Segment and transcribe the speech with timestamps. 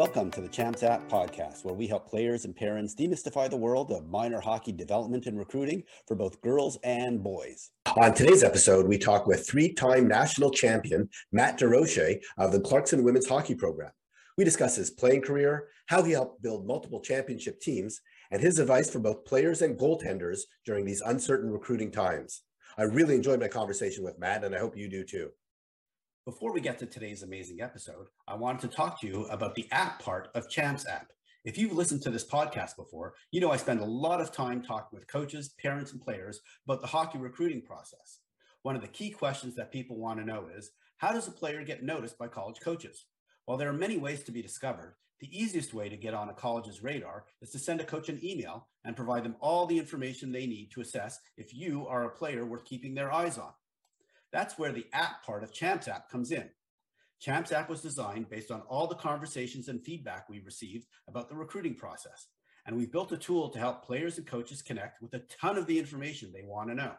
[0.00, 3.92] Welcome to the Champs App podcast, where we help players and parents demystify the world
[3.92, 7.68] of minor hockey development and recruiting for both girls and boys.
[7.98, 13.04] On today's episode, we talk with three time national champion Matt Desrosiers of the Clarkson
[13.04, 13.90] Women's Hockey Program.
[14.38, 18.88] We discuss his playing career, how he helped build multiple championship teams, and his advice
[18.88, 22.40] for both players and goaltenders during these uncertain recruiting times.
[22.78, 25.28] I really enjoyed my conversation with Matt, and I hope you do too.
[26.26, 29.66] Before we get to today's amazing episode, I wanted to talk to you about the
[29.72, 31.06] app part of Champs app.
[31.46, 34.60] If you've listened to this podcast before, you know I spend a lot of time
[34.60, 38.18] talking with coaches, parents, and players about the hockey recruiting process.
[38.60, 41.64] One of the key questions that people want to know is how does a player
[41.64, 43.06] get noticed by college coaches?
[43.46, 46.34] While there are many ways to be discovered, the easiest way to get on a
[46.34, 50.32] college's radar is to send a coach an email and provide them all the information
[50.32, 53.52] they need to assess if you are a player worth keeping their eyes on.
[54.32, 56.48] That's where the app part of Champs app comes in.
[57.20, 61.34] Champs app was designed based on all the conversations and feedback we received about the
[61.34, 62.28] recruiting process.
[62.66, 65.66] And we've built a tool to help players and coaches connect with a ton of
[65.66, 66.92] the information they want to know.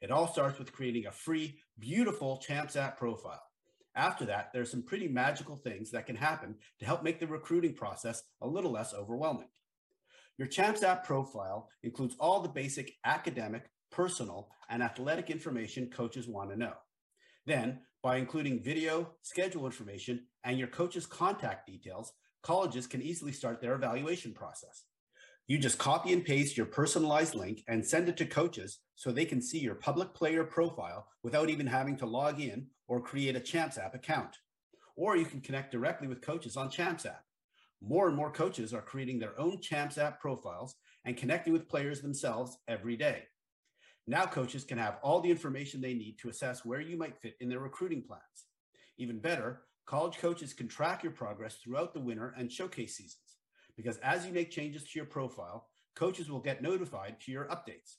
[0.00, 3.42] It all starts with creating a free, beautiful Champs app profile.
[3.94, 7.74] After that, there's some pretty magical things that can happen to help make the recruiting
[7.74, 9.48] process a little less overwhelming.
[10.38, 16.50] Your Champs app profile includes all the basic academic, personal, and athletic information coaches want
[16.50, 16.72] to know.
[17.46, 22.12] Then, by including video, schedule information, and your coach's contact details,
[22.42, 24.84] colleges can easily start their evaluation process.
[25.46, 29.24] You just copy and paste your personalized link and send it to coaches so they
[29.24, 33.40] can see your public player profile without even having to log in or create a
[33.40, 34.36] Champs app account.
[34.96, 37.24] Or you can connect directly with coaches on Champs app.
[37.80, 42.00] More and more coaches are creating their own Champs app profiles and connecting with players
[42.00, 43.24] themselves every day.
[44.06, 47.36] Now coaches can have all the information they need to assess where you might fit
[47.40, 48.46] in their recruiting plans.
[48.98, 53.32] Even better, college coaches can track your progress throughout the winter and showcase seasons
[53.76, 57.96] because as you make changes to your profile, coaches will get notified to your updates.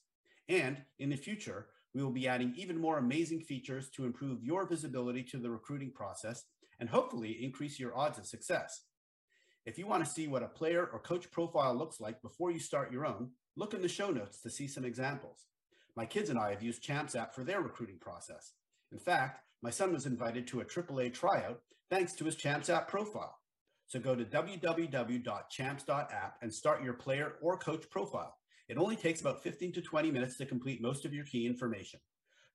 [0.50, 4.68] And in the future, we will be adding even more amazing features to improve your
[4.68, 6.44] visibility to the recruiting process
[6.80, 8.86] and hopefully increase your odds of success.
[9.66, 12.60] If you want to see what a player or coach profile looks like before you
[12.60, 15.46] start your own, look in the show notes to see some examples.
[15.96, 18.54] My kids and I have used Champs app for their recruiting process.
[18.92, 22.88] In fact, my son was invited to a AAA tryout thanks to his Champs app
[22.88, 23.38] profile.
[23.88, 28.38] So go to www.champs.app and start your player or coach profile.
[28.68, 32.00] It only takes about 15 to 20 minutes to complete most of your key information.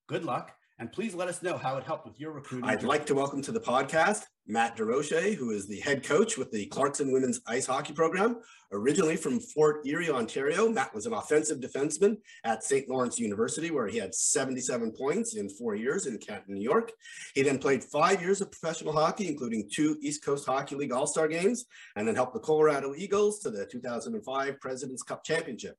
[0.09, 2.69] Good luck and please let us know how it helped with your recruiting.
[2.69, 2.89] I'd journey.
[2.89, 6.67] like to welcome to the podcast Matt Desrosiers, who is the head coach with the
[6.67, 8.37] Clarkson Women's Ice Hockey Program.
[8.73, 12.89] Originally from Fort Erie, Ontario, Matt was an offensive defenseman at St.
[12.89, 16.93] Lawrence University, where he had 77 points in four years in Canton, New York.
[17.35, 21.07] He then played five years of professional hockey, including two East Coast Hockey League All
[21.07, 21.67] Star games,
[21.97, 25.77] and then helped the Colorado Eagles to the 2005 President's Cup Championship.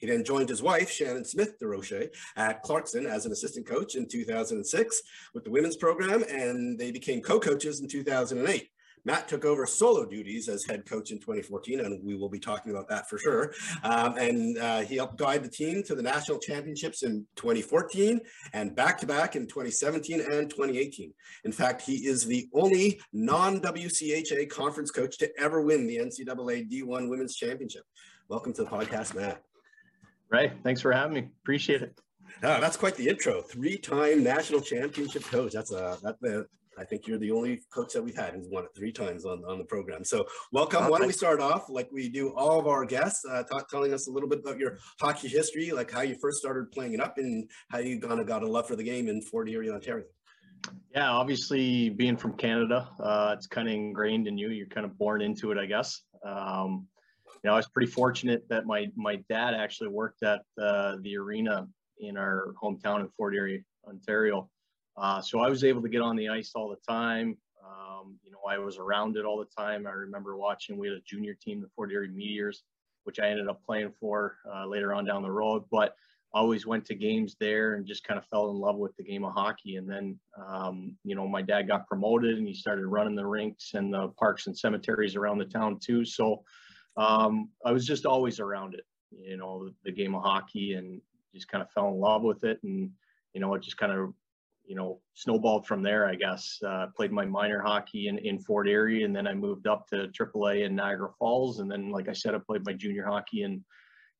[0.00, 4.06] He then joined his wife, Shannon Smith Desrosiers, at Clarkson as an assistant coach in
[4.08, 5.02] 2006
[5.34, 8.68] with the women's program, and they became co-coaches in 2008.
[9.04, 12.70] Matt took over solo duties as head coach in 2014, and we will be talking
[12.70, 13.52] about that for sure.
[13.82, 18.20] Um, and uh, he helped guide the team to the national championships in 2014
[18.52, 21.12] and back to back in 2017 and 2018.
[21.44, 26.70] In fact, he is the only non WCHA conference coach to ever win the NCAA
[26.70, 27.82] D1 Women's Championship.
[28.28, 29.42] Welcome to the podcast, Matt.
[30.32, 30.52] Right.
[30.64, 31.28] Thanks for having me.
[31.42, 32.00] Appreciate it.
[32.42, 33.42] Oh, that's quite the intro.
[33.42, 35.52] Three-time national championship coach.
[35.52, 36.46] That's a that the
[36.78, 39.44] I think you're the only coach that we've had who's won it three times on,
[39.46, 40.04] on the program.
[40.04, 40.88] So welcome.
[40.88, 43.92] Why don't we start off like we do all of our guests, uh, talk, telling
[43.92, 47.00] us a little bit about your hockey history, like how you first started playing it
[47.00, 49.70] up and how you kind of got a love for the game in Fort Erie,
[49.70, 50.06] Ontario.
[50.94, 54.48] Yeah, obviously being from Canada, uh, it's kind of ingrained in you.
[54.48, 56.00] You're kind of born into it, I guess.
[56.26, 56.86] Um,
[57.42, 61.16] you know, I was pretty fortunate that my my dad actually worked at uh, the
[61.16, 61.66] arena
[61.98, 64.48] in our hometown in Fort Erie, Ontario.
[64.96, 67.36] Uh, so I was able to get on the ice all the time.
[67.64, 69.86] Um, you know, I was around it all the time.
[69.86, 70.76] I remember watching.
[70.76, 72.62] We had a junior team, the Fort Erie Meteors,
[73.04, 75.64] which I ended up playing for uh, later on down the road.
[75.70, 75.94] But
[76.34, 79.24] always went to games there and just kind of fell in love with the game
[79.24, 79.76] of hockey.
[79.76, 83.72] And then, um, you know, my dad got promoted and he started running the rinks
[83.74, 86.04] and the parks and cemeteries around the town too.
[86.04, 86.42] So
[86.96, 91.00] um, I was just always around it, you know, the game of hockey and
[91.34, 92.58] just kind of fell in love with it.
[92.62, 92.90] And,
[93.32, 94.12] you know, it just kind of,
[94.64, 96.58] you know, snowballed from there, I guess.
[96.64, 100.08] Uh, played my minor hockey in, in Fort Erie and then I moved up to
[100.08, 101.60] AAA in Niagara Falls.
[101.60, 103.64] And then, like I said, I played my junior hockey in,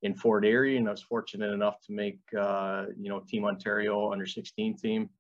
[0.03, 4.13] in Fort Erie and I was fortunate enough to make, uh, you know, Team Ontario
[4.13, 5.11] under 16 team.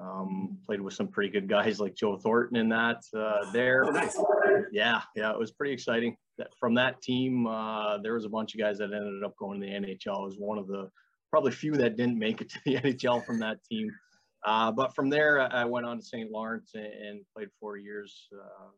[0.00, 3.84] Um, played with some pretty good guys like Joe Thornton in that uh, there.
[3.84, 4.18] Oh, nice
[4.72, 6.16] Yeah, yeah, it was pretty exciting.
[6.38, 9.60] That From that team, uh, there was a bunch of guys that ended up going
[9.60, 10.20] to the NHL.
[10.20, 10.88] I was one of the
[11.30, 13.90] probably few that didn't make it to the NHL from that team.
[14.44, 16.30] Uh, but from there, I went on to St.
[16.30, 18.70] Lawrence and, and played four years uh,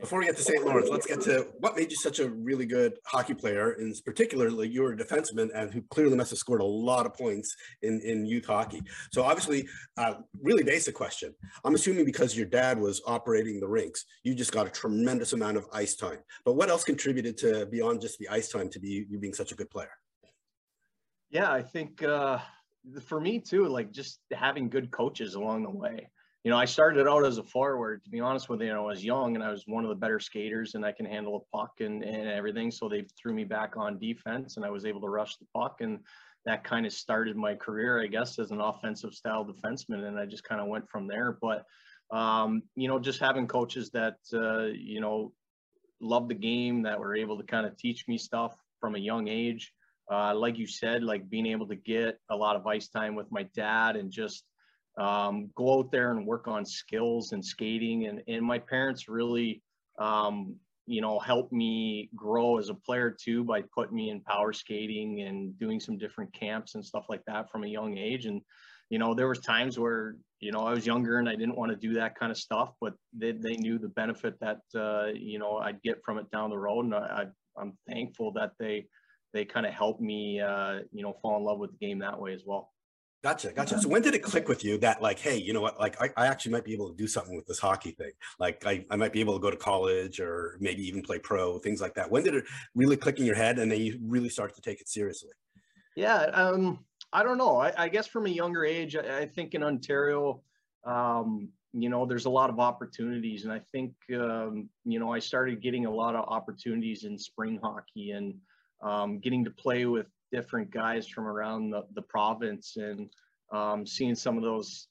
[0.00, 0.64] before we get to St.
[0.64, 3.72] Lawrence, let's get to what made you such a really good hockey player.
[3.72, 7.14] In particularly, you were a defenseman and who clearly must have scored a lot of
[7.14, 8.82] points in, in youth hockey.
[9.12, 11.34] So obviously, uh, really basic question.
[11.64, 15.56] I'm assuming because your dad was operating the rinks, you just got a tremendous amount
[15.56, 16.18] of ice time.
[16.44, 19.52] But what else contributed to beyond just the ice time to be you being such
[19.52, 19.90] a good player?
[21.30, 22.38] Yeah, I think uh,
[23.02, 26.08] for me too, like just having good coaches along the way
[26.44, 28.04] you know, I started out as a forward.
[28.04, 30.20] To be honest with you, I was young and I was one of the better
[30.20, 32.70] skaters, and I can handle a puck and, and everything.
[32.70, 35.78] So they threw me back on defense, and I was able to rush the puck,
[35.80, 36.00] and
[36.44, 40.06] that kind of started my career, I guess, as an offensive style defenseman.
[40.06, 41.38] And I just kind of went from there.
[41.40, 41.64] But
[42.10, 45.32] um, you know, just having coaches that uh, you know
[46.02, 49.28] love the game, that were able to kind of teach me stuff from a young
[49.28, 49.72] age.
[50.12, 53.32] Uh, like you said, like being able to get a lot of ice time with
[53.32, 54.44] my dad and just
[54.96, 58.06] um, go out there and work on skills and skating.
[58.06, 59.62] And, and my parents really,
[59.98, 60.56] um,
[60.86, 65.22] you know, helped me grow as a player too by putting me in power skating
[65.22, 68.26] and doing some different camps and stuff like that from a young age.
[68.26, 68.42] And,
[68.90, 71.70] you know, there was times where, you know, I was younger and I didn't want
[71.70, 75.38] to do that kind of stuff, but they, they knew the benefit that, uh, you
[75.38, 76.84] know, I'd get from it down the road.
[76.84, 77.26] And I,
[77.56, 78.86] I'm thankful that they,
[79.32, 82.20] they kind of helped me, uh, you know, fall in love with the game that
[82.20, 82.73] way as well.
[83.24, 83.80] Gotcha, gotcha.
[83.80, 86.10] So when did it click with you that like, hey, you know what, like I,
[86.14, 88.10] I actually might be able to do something with this hockey thing.
[88.38, 91.58] Like I, I might be able to go to college or maybe even play pro,
[91.58, 92.10] things like that.
[92.10, 92.44] When did it
[92.74, 95.30] really click in your head and then you really started to take it seriously?
[95.96, 96.84] Yeah, um,
[97.14, 97.56] I don't know.
[97.56, 100.42] I, I guess from a younger age, I, I think in Ontario,
[100.84, 103.44] um, you know, there's a lot of opportunities.
[103.44, 107.58] And I think, um, you know, I started getting a lot of opportunities in spring
[107.62, 108.34] hockey and
[108.82, 113.08] um, getting to play with different guys from around the, the province and
[113.52, 114.88] um, seeing some of those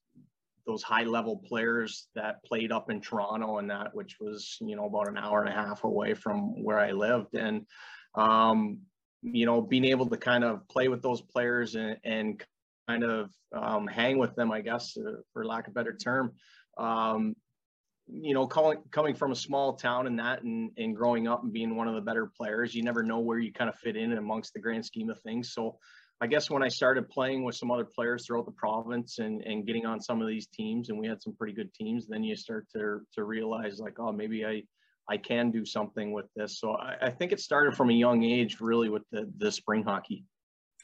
[0.66, 4.86] those high level players that played up in Toronto and that, which was, you know,
[4.86, 7.36] about an hour and a half away from where I lived.
[7.36, 7.66] And,
[8.16, 8.80] um,
[9.22, 12.42] you know, being able to kind of play with those players and, and
[12.88, 16.32] kind of um, hang with them, I guess, uh, for lack of a better term,
[16.78, 17.36] um,
[18.08, 21.54] you know, calling, coming from a small town and that, and, and growing up and
[21.54, 24.12] being one of the better players, you never know where you kind of fit in
[24.14, 25.54] amongst the grand scheme of things.
[25.54, 25.78] So
[26.22, 29.66] I guess when I started playing with some other players throughout the province and, and
[29.66, 32.36] getting on some of these teams, and we had some pretty good teams, then you
[32.36, 34.64] start to, to realize like, oh, maybe I,
[35.10, 36.60] I can do something with this.
[36.60, 39.84] So I, I think it started from a young age, really, with the, the spring
[39.84, 40.26] hockey.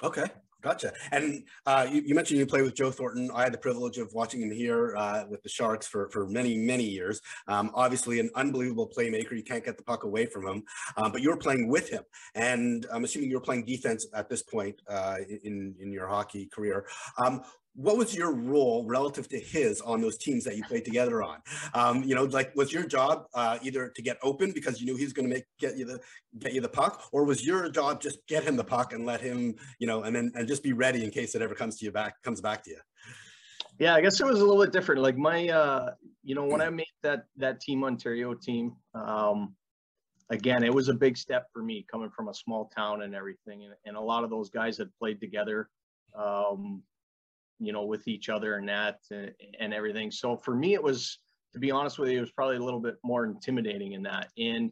[0.03, 0.25] Okay.
[0.61, 0.91] Gotcha.
[1.13, 3.31] And uh, you, you, mentioned you play with Joe Thornton.
[3.33, 6.57] I had the privilege of watching him here uh, with the Sharks for, for many,
[6.57, 7.21] many years.
[7.47, 9.31] Um, obviously, an unbelievable playmaker.
[9.31, 10.63] You can't get the puck away from him,
[10.97, 12.03] um, but you were playing with him.
[12.35, 16.47] And I'm assuming you were playing defense at this point uh, in, in your hockey
[16.47, 16.85] career.
[17.17, 17.41] Um,
[17.75, 21.39] what was your role relative to his on those teams that you played together on?
[21.73, 24.97] Um, you know, like was your job uh, either to get open because you knew
[24.97, 25.99] he was going to make get you the
[26.39, 29.21] get you the puck, or was your job just get him the puck and let
[29.21, 31.85] him, you know, and then and just be ready in case it ever comes to
[31.85, 32.79] you back comes back to you?
[33.79, 35.01] Yeah, I guess it was a little bit different.
[35.01, 35.91] Like my, uh,
[36.21, 39.55] you know, when I made that that Team Ontario team, um,
[40.29, 43.63] again, it was a big step for me coming from a small town and everything,
[43.63, 45.69] and, and a lot of those guys had played together.
[46.13, 46.83] Um,
[47.59, 50.11] you know, with each other and that and, and everything.
[50.11, 51.19] So for me, it was,
[51.53, 54.31] to be honest with you, it was probably a little bit more intimidating in that.
[54.37, 54.71] And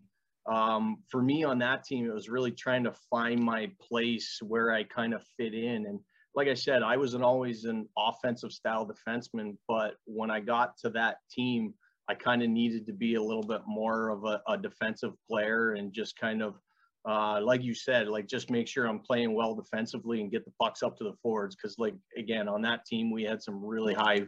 [0.50, 4.72] um, for me on that team, it was really trying to find my place where
[4.72, 5.86] I kind of fit in.
[5.86, 6.00] And
[6.36, 10.90] like I said, I wasn't always an offensive style defenseman, but when I got to
[10.92, 11.74] that team,
[12.08, 15.74] I kind of needed to be a little bit more of a, a defensive player
[15.74, 16.56] and just kind of
[17.08, 20.52] uh, like you said, like just make sure I'm playing well defensively and get the
[20.62, 21.56] pucks up to the forwards.
[21.56, 24.28] Because like again, on that team we had some really high,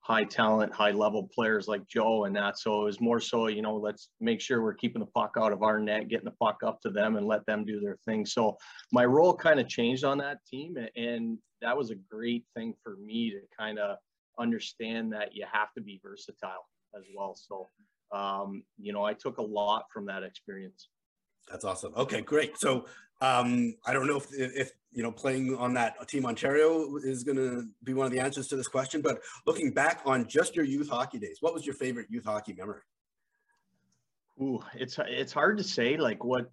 [0.00, 2.58] high talent, high level players like Joe and that.
[2.58, 5.52] So it was more so, you know, let's make sure we're keeping the puck out
[5.52, 8.24] of our net, getting the puck up to them, and let them do their thing.
[8.24, 8.56] So
[8.90, 12.96] my role kind of changed on that team, and that was a great thing for
[12.96, 13.98] me to kind of
[14.38, 17.34] understand that you have to be versatile as well.
[17.36, 17.68] So,
[18.16, 20.88] um, you know, I took a lot from that experience.
[21.50, 21.92] That's awesome.
[21.96, 22.58] Okay, great.
[22.58, 22.86] So
[23.20, 27.36] um, I don't know if, if you know playing on that team Ontario is going
[27.36, 30.64] to be one of the answers to this question, but looking back on just your
[30.64, 32.80] youth hockey days, what was your favorite youth hockey memory?
[34.40, 36.50] Ooh, it's it's hard to say like what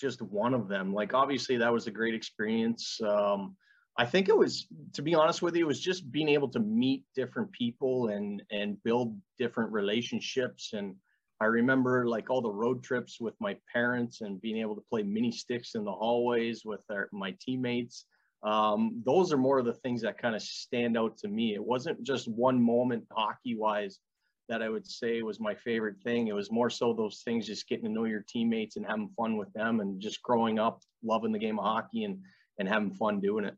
[0.00, 0.92] just one of them.
[0.94, 3.00] Like obviously that was a great experience.
[3.06, 3.56] Um,
[3.98, 6.60] I think it was, to be honest with you, it was just being able to
[6.60, 10.94] meet different people and and build different relationships and
[11.40, 15.02] I remember like all the road trips with my parents and being able to play
[15.02, 18.06] mini sticks in the hallways with our, my teammates.
[18.42, 21.54] Um, those are more of the things that kind of stand out to me.
[21.54, 24.00] It wasn't just one moment hockey wise
[24.48, 26.28] that I would say was my favorite thing.
[26.28, 29.36] It was more so those things, just getting to know your teammates and having fun
[29.36, 32.18] with them and just growing up loving the game of hockey and,
[32.58, 33.54] and having fun doing it.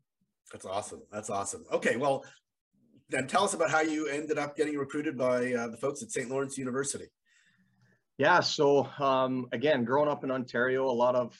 [0.52, 1.02] That's awesome.
[1.12, 1.64] That's awesome.
[1.72, 1.96] Okay.
[1.96, 2.24] Well,
[3.08, 6.10] then tell us about how you ended up getting recruited by uh, the folks at
[6.10, 6.28] St.
[6.28, 7.06] Lawrence University.
[8.20, 8.40] Yeah.
[8.40, 11.34] So um, again, growing up in Ontario, a lot of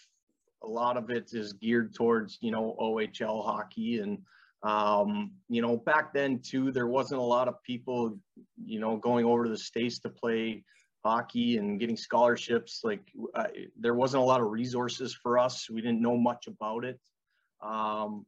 [0.62, 4.22] a lot of it is geared towards you know OHL hockey and
[4.62, 8.18] um, you know back then too there wasn't a lot of people
[8.64, 10.64] you know going over to the states to play
[11.04, 13.02] hockey and getting scholarships like
[13.34, 16.98] uh, there wasn't a lot of resources for us we didn't know much about it
[17.62, 18.24] um,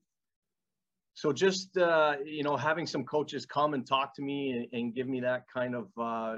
[1.15, 4.95] so just uh, you know having some coaches come and talk to me and, and
[4.95, 6.37] give me that kind of uh,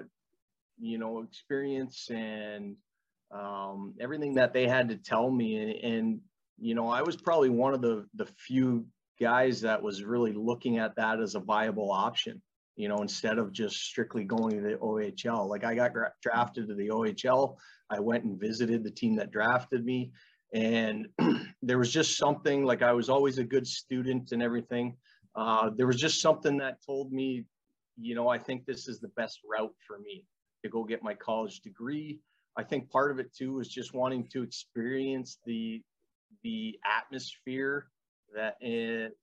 [0.78, 2.76] you know experience and
[3.33, 5.57] um, everything that they had to tell me.
[5.57, 6.21] And, and
[6.59, 8.87] you know i was probably one of the the few
[9.21, 12.40] guys that was really looking at that as a viable option
[12.76, 16.75] you know instead of just strictly going to the ohl like i got drafted to
[16.75, 17.57] the ohl
[17.90, 20.11] i went and visited the team that drafted me.
[20.52, 21.09] And
[21.62, 24.97] there was just something like i was always a good student and everything.
[25.35, 27.45] Uh, there was just something that told me
[28.00, 30.25] you know i think this is the best route for me
[30.64, 32.18] to go get my college degree
[32.56, 35.83] I think part of it too is just wanting to experience the
[36.42, 37.87] the atmosphere
[38.35, 39.16] that it,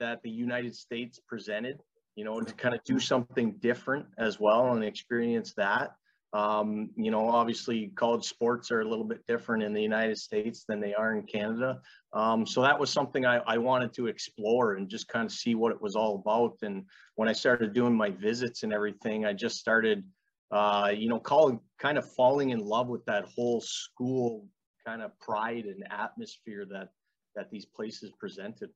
[0.00, 1.80] that the United States presented.
[2.16, 5.96] You know, to kind of do something different as well and experience that.
[6.32, 10.64] Um, you know, obviously, college sports are a little bit different in the United States
[10.68, 11.80] than they are in Canada.
[12.12, 15.56] Um, so that was something I, I, wanted to explore and just kind of see
[15.56, 16.58] what it was all about.
[16.62, 16.84] And
[17.16, 20.04] when I started doing my visits and everything, I just started
[20.54, 24.46] uh, you know, calling kind of falling in love with that whole school
[24.86, 26.90] kind of pride and atmosphere that
[27.34, 28.70] that these places presented.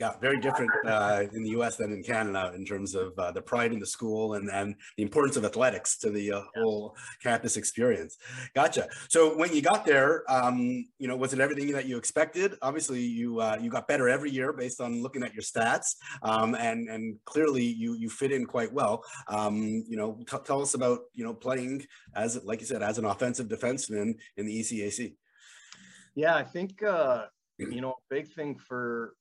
[0.00, 1.76] Yeah, very different uh, in the U.S.
[1.76, 5.02] than in Canada in terms of uh, the pride in the school and, and the
[5.02, 8.16] importance of athletics to the uh, whole campus experience.
[8.54, 8.88] Gotcha.
[9.10, 12.54] So when you got there, um, you know, was it everything that you expected?
[12.62, 16.54] Obviously, you uh, you got better every year based on looking at your stats, um,
[16.54, 19.04] and and clearly you you fit in quite well.
[19.28, 21.84] Um, you know, tell us about you know playing
[22.16, 25.14] as like you said as an offensive defenseman in the ECAC.
[26.14, 27.26] Yeah, I think uh,
[27.58, 29.12] you know big thing for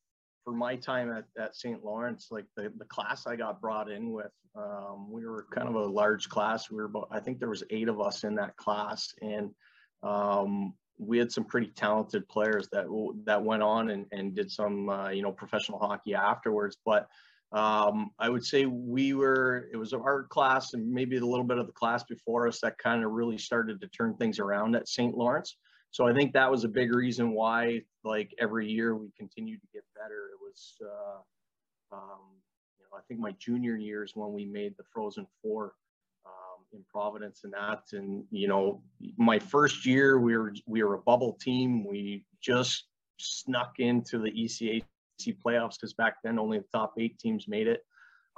[0.50, 1.86] for my time at, at St.
[1.86, 5.75] Lawrence, like the, the class I got brought in with, um, we were kind of
[5.75, 6.72] a large class.
[6.72, 9.13] We were about, I think there was eight of us in that class.
[9.22, 9.51] And
[10.01, 12.86] um, we had some pretty talented players that,
[13.25, 16.77] that went on and, and did some, uh, you know, professional hockey afterwards.
[16.84, 17.08] But
[17.51, 21.60] um, I would say we were, it was our class and maybe a little bit
[21.60, 24.88] of the class before us that kind of really started to turn things around at
[24.88, 25.15] St.
[25.15, 25.58] Lawrence.
[25.91, 29.67] So I think that was a big reason why, like every year, we continued to
[29.74, 30.29] get better.
[30.34, 32.19] It was, uh, um,
[32.77, 35.74] you know, I think my junior years when we made the Frozen Four
[36.25, 38.81] um, in Providence and that, and you know,
[39.17, 41.84] my first year we were we were a bubble team.
[41.86, 42.86] We just
[43.17, 44.84] snuck into the ECAC
[45.46, 47.84] playoffs because back then only the top eight teams made it.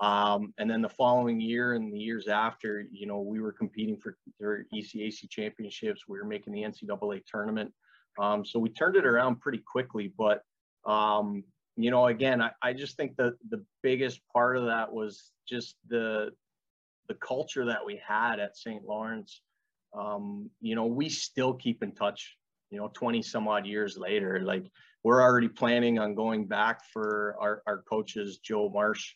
[0.01, 3.95] Um, and then the following year and the years after, you know, we were competing
[3.97, 6.07] for their ECAC championships.
[6.07, 7.71] We were making the NCAA tournament.
[8.19, 10.11] Um, so we turned it around pretty quickly.
[10.17, 10.41] But,
[10.87, 11.43] um,
[11.77, 15.75] you know, again, I, I just think that the biggest part of that was just
[15.87, 16.31] the
[17.07, 18.83] the culture that we had at St.
[18.83, 19.41] Lawrence.
[19.93, 22.37] Um, you know, we still keep in touch.
[22.69, 24.65] You know, 20 some odd years later, like
[25.03, 29.13] we're already planning on going back for our, our coaches, Joe Marsh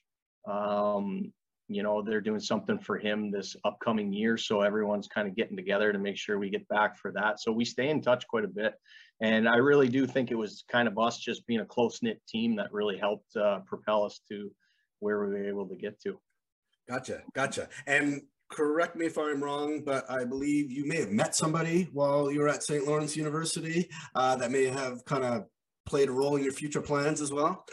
[0.47, 1.31] um,
[1.67, 4.37] you know, they're doing something for him this upcoming year.
[4.37, 7.39] So everyone's kind of getting together to make sure we get back for that.
[7.39, 8.75] So we stay in touch quite a bit.
[9.21, 12.21] And I really do think it was kind of us just being a close knit
[12.27, 14.51] team that really helped uh, propel us to
[14.99, 16.19] where we were able to get to.
[16.87, 17.23] Gotcha.
[17.33, 17.69] Gotcha.
[17.87, 18.21] And
[18.51, 22.41] correct me if I'm wrong, but I believe you may have met somebody while you
[22.41, 22.85] were at St.
[22.85, 25.45] Lawrence University uh, that may have kind of
[25.85, 27.65] played a role in your future plans as well.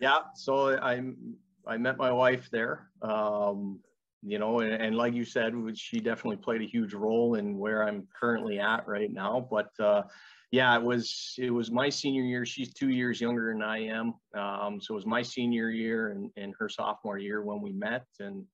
[0.00, 0.18] Yeah.
[0.36, 2.90] So I'm I met my wife there.
[3.02, 3.80] Um,
[4.26, 7.86] you know, and, and, like you said, she definitely played a huge role in where
[7.86, 9.46] I'm currently at right now.
[9.50, 10.04] But uh,
[10.50, 12.46] yeah, it was it was my senior year.
[12.46, 16.30] She's two years younger than I am, um, so it was my senior year and,
[16.36, 18.44] and her sophomore year when we met, and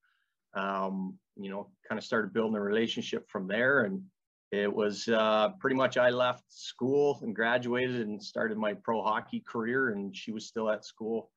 [0.54, 3.82] um, you know, kind of started building a relationship from there.
[3.82, 4.02] And
[4.50, 9.44] it was uh, pretty much I left school and graduated and started my pro hockey
[9.46, 11.30] career, and she was still at school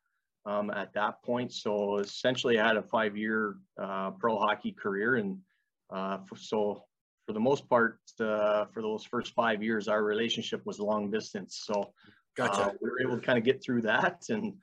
[0.46, 1.52] um, at that point.
[1.52, 5.38] So essentially, I had a five-year uh, pro hockey career, and
[5.90, 6.84] uh, for, so
[7.26, 11.64] for the most part, uh, for those first five years, our relationship was long distance.
[11.66, 11.94] So
[12.36, 12.62] gotcha.
[12.62, 14.54] Uh, we were able to kind of get through that and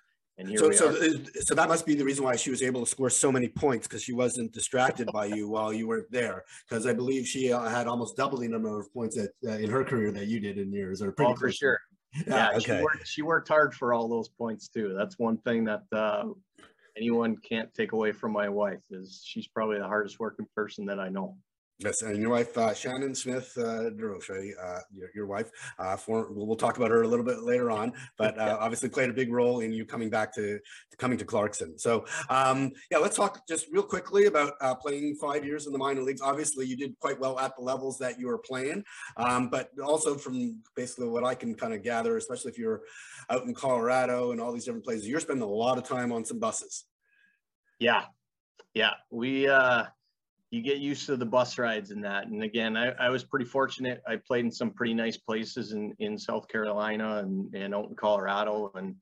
[0.41, 1.43] and here so, we so, are.
[1.43, 3.87] so that must be the reason why she was able to score so many points
[3.87, 6.45] because she wasn't distracted by you while you weren't there.
[6.67, 9.69] Because I believe she uh, had almost double the number of points that, uh, in
[9.69, 11.79] her career that you did in yours, or pretty oh, for sure.
[12.26, 12.79] Yeah, okay.
[12.79, 14.95] she, worked, she worked hard for all those points too.
[14.97, 16.25] That's one thing that uh,
[16.97, 20.99] anyone can't take away from my wife is she's probably the hardest working person that
[20.99, 21.37] I know.
[21.83, 25.51] Yes, and your wife uh, Shannon Smith uh, uh, your, your wife.
[25.79, 28.91] Uh, for we'll, we'll, talk about her a little bit later on, but uh, obviously
[28.91, 30.59] played a big role in you coming back to,
[30.91, 31.79] to coming to Clarkson.
[31.79, 35.79] So um, yeah, let's talk just real quickly about uh, playing five years in the
[35.79, 36.21] minor leagues.
[36.21, 38.85] Obviously, you did quite well at the levels that you were playing,
[39.17, 42.83] um, but also from basically what I can kind of gather, especially if you're
[43.31, 46.27] out in Colorado and all these different places, you're spending a lot of time on
[46.27, 46.85] some buses.
[47.79, 48.05] Yeah,
[48.75, 49.49] yeah, we.
[49.49, 49.85] uh
[50.50, 52.26] you get used to the bus rides and that.
[52.26, 54.02] And again, I, I was pretty fortunate.
[54.07, 57.95] I played in some pretty nice places in, in South Carolina and, and out in
[57.95, 58.73] Colorado.
[58.75, 58.97] And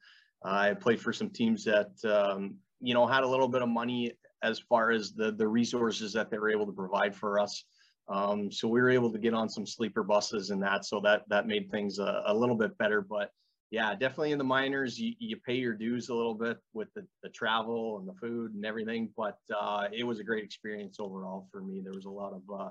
[0.44, 4.12] I played for some teams that, um, you know, had a little bit of money
[4.42, 7.64] as far as the, the resources that they were able to provide for us.
[8.08, 10.84] Um, so we were able to get on some sleeper buses and that.
[10.84, 13.00] So that, that made things a, a little bit better.
[13.00, 13.30] But
[13.70, 17.06] yeah, definitely in the minors, you, you pay your dues a little bit with the,
[17.22, 21.48] the travel and the food and everything, but uh, it was a great experience overall
[21.52, 21.80] for me.
[21.82, 22.70] There was a lot of uh,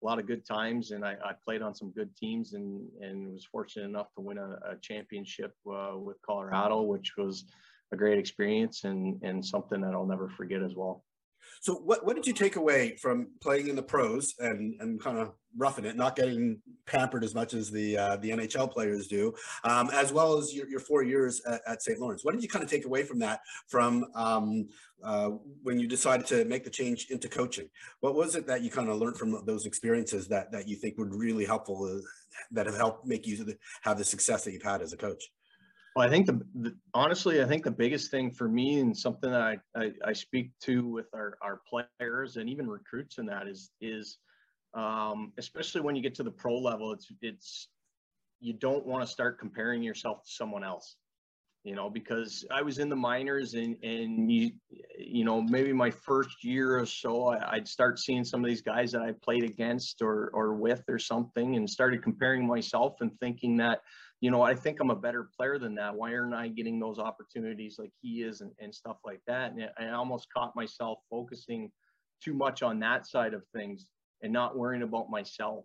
[0.00, 3.32] a lot of good times, and I, I, played on some good teams, and and
[3.32, 7.44] was fortunate enough to win a, a championship uh, with Colorado, which was
[7.92, 11.04] a great experience and and something that I'll never forget as well.
[11.60, 15.18] So what, what did you take away from playing in the pros and, and kind
[15.18, 19.34] of roughing it, not getting pampered as much as the uh, the NHL players do,
[19.64, 21.98] um, as well as your, your four years at, at, St.
[21.98, 22.24] Lawrence?
[22.24, 24.68] What did you kind of take away from that from um,
[25.02, 25.30] uh,
[25.62, 27.68] when you decided to make the change into coaching?
[28.00, 30.98] What was it that you kind of learned from those experiences that, that you think
[30.98, 32.00] would really helpful, uh,
[32.52, 35.30] that have helped make you have the success that you've had as a coach?
[35.98, 39.32] Well, I think the, the, honestly, I think the biggest thing for me and something
[39.32, 43.48] that I, I, I, speak to with our, our players and even recruits in that
[43.48, 44.18] is is
[44.74, 47.66] um, especially when you get to the pro level, it's it's
[48.38, 50.94] you don't want to start comparing yourself to someone else,
[51.64, 54.52] you know, because I was in the minors and and you
[54.96, 58.62] you know maybe my first year or so I, I'd start seeing some of these
[58.62, 63.10] guys that I played against or or with or something and started comparing myself and
[63.18, 63.80] thinking that
[64.20, 65.94] you know, I think I'm a better player than that.
[65.94, 69.52] Why aren't I getting those opportunities like he is and, and stuff like that?
[69.52, 71.70] And I almost caught myself focusing
[72.22, 73.86] too much on that side of things
[74.22, 75.64] and not worrying about myself.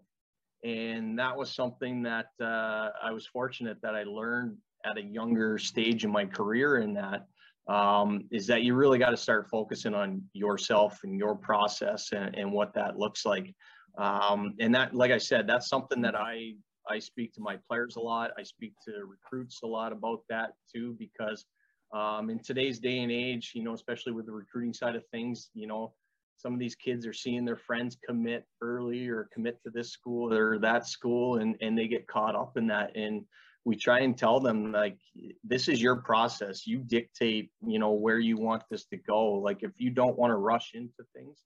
[0.63, 5.57] And that was something that uh, I was fortunate that I learned at a younger
[5.57, 7.25] stage in my career in that
[7.67, 12.35] um, is that you really got to start focusing on yourself and your process and,
[12.35, 13.53] and what that looks like.
[13.97, 16.53] Um, and that, like I said, that's something that I
[16.89, 18.31] I speak to my players a lot.
[18.37, 21.45] I speak to recruits a lot about that too, because
[21.93, 25.49] um, in today's day and age, you know, especially with the recruiting side of things,
[25.53, 25.93] you know,
[26.37, 30.33] some of these kids are seeing their friends commit early or commit to this school
[30.33, 32.95] or that school, and and they get caught up in that.
[32.95, 33.23] And
[33.65, 34.97] we try and tell them like,
[35.43, 36.67] this is your process.
[36.67, 39.33] You dictate, you know, where you want this to go.
[39.35, 41.39] Like, if you don't want to rush into things,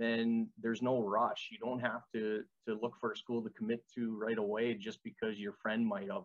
[0.00, 1.48] then there's no rush.
[1.50, 5.02] You don't have to to look for a school to commit to right away just
[5.04, 6.24] because your friend might have.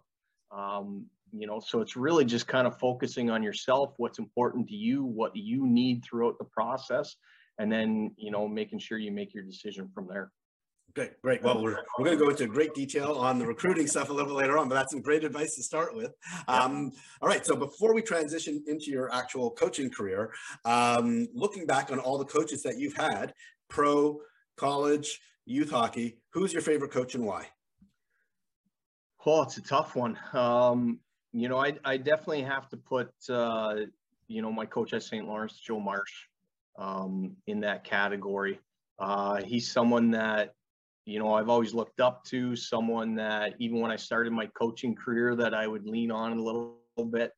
[0.52, 4.76] Um, you know, so it's really just kind of focusing on yourself, what's important to
[4.76, 7.16] you, what you need throughout the process,
[7.60, 10.32] and then you know making sure you make your decision from there.
[10.96, 11.44] Great, great.
[11.44, 14.30] Well, we're, we're going to go into great detail on the recruiting stuff a little
[14.30, 16.14] bit later on, but that's some great advice to start with.
[16.48, 20.32] Um, all right, so before we transition into your actual coaching career,
[20.64, 23.34] um, looking back on all the coaches that you've had,
[23.70, 24.20] pro,
[24.58, 26.18] college, youth hockey.
[26.34, 27.48] Who's your favorite coach and why?
[29.26, 30.18] Well, it's a tough one.
[30.34, 31.00] Um,
[31.34, 33.76] you know, I, I definitely have to put, uh,
[34.28, 35.28] you know, my coach at St.
[35.28, 36.14] Lawrence, Joe Marsh,
[36.78, 38.60] um, in that category.
[39.00, 40.54] Uh, he's someone that,
[41.06, 44.96] you know, I've always looked up to, someone that even when I started my coaching
[44.96, 47.32] career that I would lean on a little, little bit.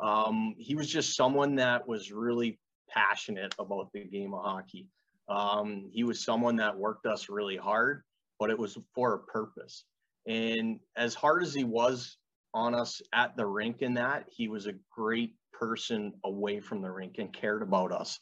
[0.00, 4.86] Um, he was just someone that was really passionate about the game of hockey.
[5.30, 8.02] Um, he was someone that worked us really hard,
[8.38, 9.84] but it was for a purpose.
[10.26, 12.18] And as hard as he was
[12.52, 16.90] on us at the rink in that, he was a great person away from the
[16.90, 18.18] rink and cared about us.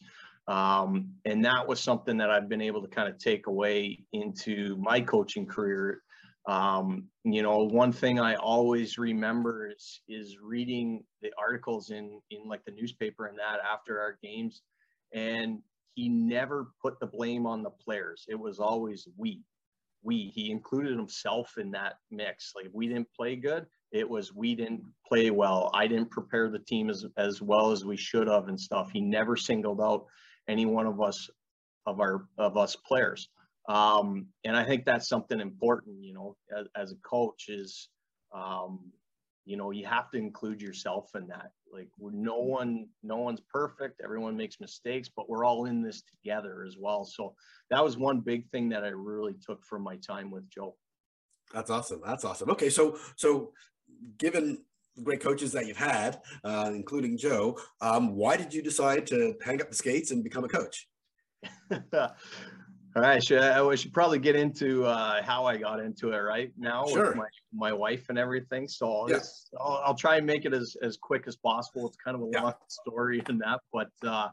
[0.48, 4.76] Um, and that was something that I've been able to kind of take away into
[4.76, 6.02] my coaching career.
[6.46, 12.48] Um, you know, one thing I always remember is is reading the articles in in
[12.48, 14.62] like the newspaper and that after our games,
[15.12, 15.58] and
[15.98, 18.24] he never put the blame on the players.
[18.28, 19.42] It was always we.
[20.02, 20.30] we.
[20.32, 22.52] He included himself in that mix.
[22.54, 25.70] Like we didn't play good, it was we didn't play well.
[25.74, 28.92] I didn't prepare the team as as well as we should have and stuff.
[28.92, 30.06] He never singled out
[30.46, 31.28] any one of us
[31.84, 33.28] of our of us players.
[33.68, 37.90] Um, and I think that's something important, you know, as, as a coach is,
[38.32, 38.92] um,
[39.44, 41.50] you know, you have to include yourself in that.
[41.72, 44.00] Like no one, no one's perfect.
[44.02, 47.04] Everyone makes mistakes, but we're all in this together as well.
[47.04, 47.34] So
[47.70, 50.76] that was one big thing that I really took from my time with Joe.
[51.52, 52.02] That's awesome.
[52.04, 52.50] That's awesome.
[52.50, 53.52] Okay, so so
[54.18, 54.64] given
[54.96, 59.34] the great coaches that you've had, uh, including Joe, um, why did you decide to
[59.42, 60.88] hang up the skates and become a coach?
[62.96, 66.50] All right, should, I should probably get into uh, how I got into it right
[66.58, 67.08] now sure.
[67.08, 68.66] with my, my wife and everything.
[68.66, 69.18] So yeah.
[69.60, 71.86] I'll, I'll, try and make it as, as quick as possible.
[71.86, 72.42] It's kind of a yeah.
[72.42, 74.28] long story in that, but uh,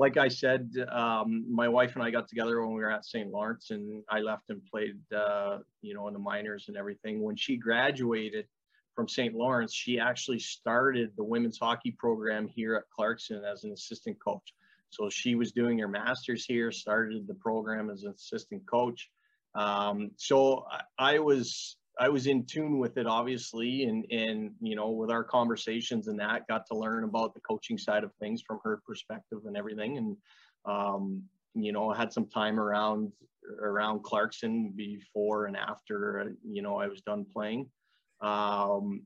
[0.00, 3.30] like I said, um, my wife and I got together when we were at St.
[3.30, 7.22] Lawrence, and I left and played, uh, you know, in the minors and everything.
[7.22, 8.46] When she graduated
[8.94, 9.34] from St.
[9.34, 14.54] Lawrence, she actually started the women's hockey program here at Clarkson as an assistant coach.
[14.90, 19.08] So she was doing her master's here, started the program as an assistant coach.
[19.54, 20.64] Um, so
[20.98, 25.10] I, I, was I was in tune with it, obviously, and and you know with
[25.10, 28.80] our conversations and that, got to learn about the coaching side of things from her
[28.86, 30.16] perspective and everything, and
[30.66, 31.22] um,
[31.54, 33.12] you know had some time around
[33.60, 37.68] around Clarkson before and after you know I was done playing.
[38.20, 39.02] Um,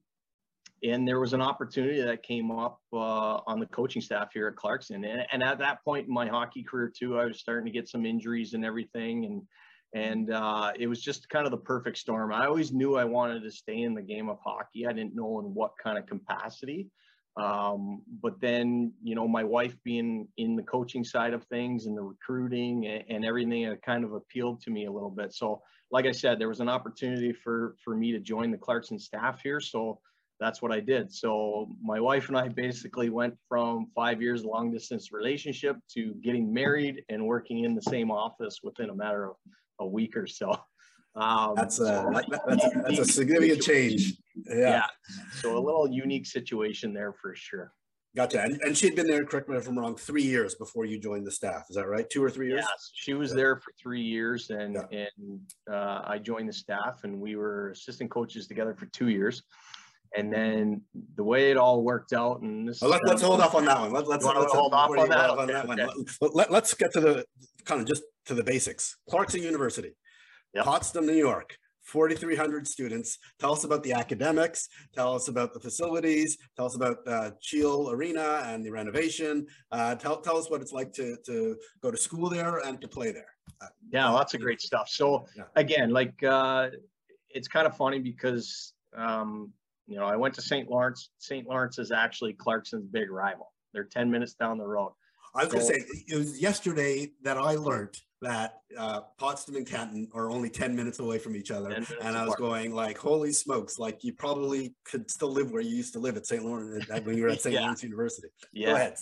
[0.85, 4.57] and there was an opportunity that came up uh, on the coaching staff here at
[4.57, 5.05] Clarkson.
[5.05, 7.89] And, and, at that point in my hockey career too, I was starting to get
[7.89, 9.43] some injuries and everything, and
[9.95, 12.33] and uh, it was just kind of the perfect storm.
[12.33, 14.87] I always knew I wanted to stay in the game of hockey.
[14.87, 16.89] I didn't know in what kind of capacity.
[17.37, 21.97] Um, but then, you know, my wife being in the coaching side of things and
[21.97, 25.33] the recruiting and, and everything, it kind of appealed to me a little bit.
[25.33, 28.99] So, like I said, there was an opportunity for for me to join the Clarkson
[28.99, 29.61] staff here.
[29.61, 30.01] So
[30.45, 31.11] that's what I did.
[31.11, 36.53] So my wife and I basically went from five years long distance relationship to getting
[36.53, 39.37] married and working in the same office within a matter of
[39.81, 40.55] a week or so.
[41.17, 42.11] Um, that's, a, so
[42.49, 44.15] that's, a, that's a significant change.
[44.49, 44.57] Yeah.
[44.59, 44.87] yeah.
[45.35, 47.73] So a little unique situation there for sure.
[48.17, 48.43] Gotcha.
[48.43, 51.25] And, and she'd been there, correct me if I'm wrong, three years before you joined
[51.25, 51.67] the staff.
[51.71, 52.11] Is that right?
[52.11, 52.65] Two or three years?
[52.69, 52.91] Yes.
[52.95, 53.37] She was yeah.
[53.37, 55.07] there for three years and, yeah.
[55.17, 59.45] and uh, I joined the staff and we were assistant coaches together for two years.
[60.17, 60.83] And then
[61.17, 62.81] the way it all worked out, and this.
[62.81, 63.93] Well, let, us hold off on that one.
[63.93, 65.85] Let, let's, let's hold off on that, on that okay.
[66.21, 66.31] one.
[66.35, 67.25] Let, us get to the
[67.65, 68.97] kind of just to the basics.
[69.11, 69.97] Clarkson University,
[70.55, 70.65] yep.
[70.65, 71.57] Potsdam, New York.
[71.85, 73.19] 4,300 students.
[73.39, 74.69] Tell us about the academics.
[74.95, 76.39] Tell us about the facilities.
[76.57, 79.47] Tell us about uh, Cheel Arena and the renovation.
[79.71, 82.89] Uh, tell, tell us what it's like to, to go to school there and to
[82.89, 83.29] play there.
[83.61, 84.89] Uh, yeah, lots of great stuff.
[84.89, 85.45] So yeah.
[85.57, 86.71] again, like uh,
[87.29, 89.53] it's kind of funny because um,
[89.87, 90.69] you know, I went to St.
[90.71, 91.11] Lawrence.
[91.19, 91.47] St.
[91.47, 93.53] Lawrence is actually Clarkson's big rival.
[93.73, 94.93] They're 10 minutes down the road.
[95.35, 99.57] I was so, going to say, it was yesterday that I learned that uh, Potsdam
[99.57, 101.71] and Canton are only 10 minutes away from each other.
[101.71, 102.39] And I was apart.
[102.39, 106.17] going like, holy smokes, like you probably could still live where you used to live
[106.17, 106.45] at St.
[106.45, 107.55] Lawrence when you were at St.
[107.55, 107.63] yeah.
[107.63, 108.29] Lawrence University.
[108.53, 108.69] Yeah.
[108.69, 108.97] Go ahead.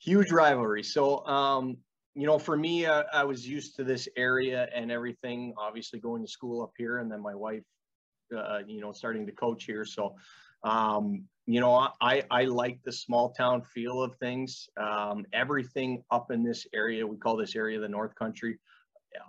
[0.00, 0.82] Huge rivalry.
[0.82, 1.76] So, um,
[2.14, 6.24] you know, for me, uh, I was used to this area and everything, obviously going
[6.24, 6.98] to school up here.
[6.98, 7.62] And then my wife
[8.34, 9.84] uh, you know, starting to coach here.
[9.84, 10.16] So,
[10.62, 14.68] um, you know, I, I like the small town feel of things.
[14.76, 18.58] Um, everything up in this area, we call this area the North Country.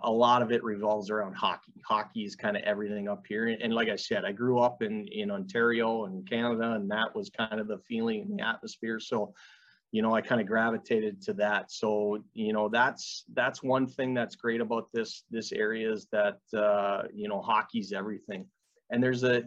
[0.02, 1.72] A lot of it revolves around hockey.
[1.86, 3.46] Hockey is kind of everything up here.
[3.46, 7.14] And, and like I said, I grew up in, in Ontario and Canada, and that
[7.14, 8.98] was kind of the feeling and the atmosphere.
[9.00, 9.32] So,
[9.92, 11.70] you know, I kind of gravitated to that.
[11.70, 16.40] So, you know, that's that's one thing that's great about this this area is that
[16.54, 18.44] uh, you know, hockey's everything
[18.90, 19.42] and there's a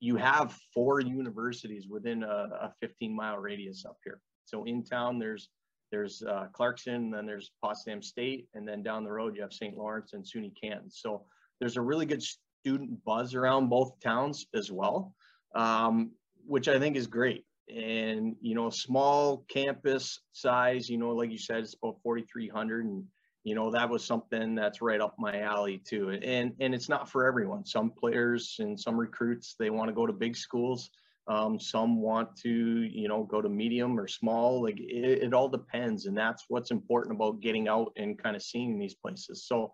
[0.00, 4.20] you have four universities within a, a 15 mile radius up here.
[4.44, 5.48] So in town, there's
[5.90, 9.76] there's uh, Clarkson, then there's Potsdam State, and then down the road you have St.
[9.76, 10.90] Lawrence and SUNY Canton.
[10.90, 11.24] So
[11.60, 15.14] there's a really good student buzz around both towns as well,
[15.54, 16.10] um,
[16.44, 17.44] which I think is great.
[17.68, 23.04] And you know, small campus size, you know, like you said, it's about 4,300, and
[23.46, 27.08] you know that was something that's right up my alley too and and it's not
[27.08, 27.64] for everyone.
[27.64, 30.90] Some players and some recruits they want to go to big schools.
[31.28, 35.48] Um, some want to you know go to medium or small like it, it, all
[35.48, 39.46] depends and that's what's important about getting out and kind of seeing these places.
[39.46, 39.72] So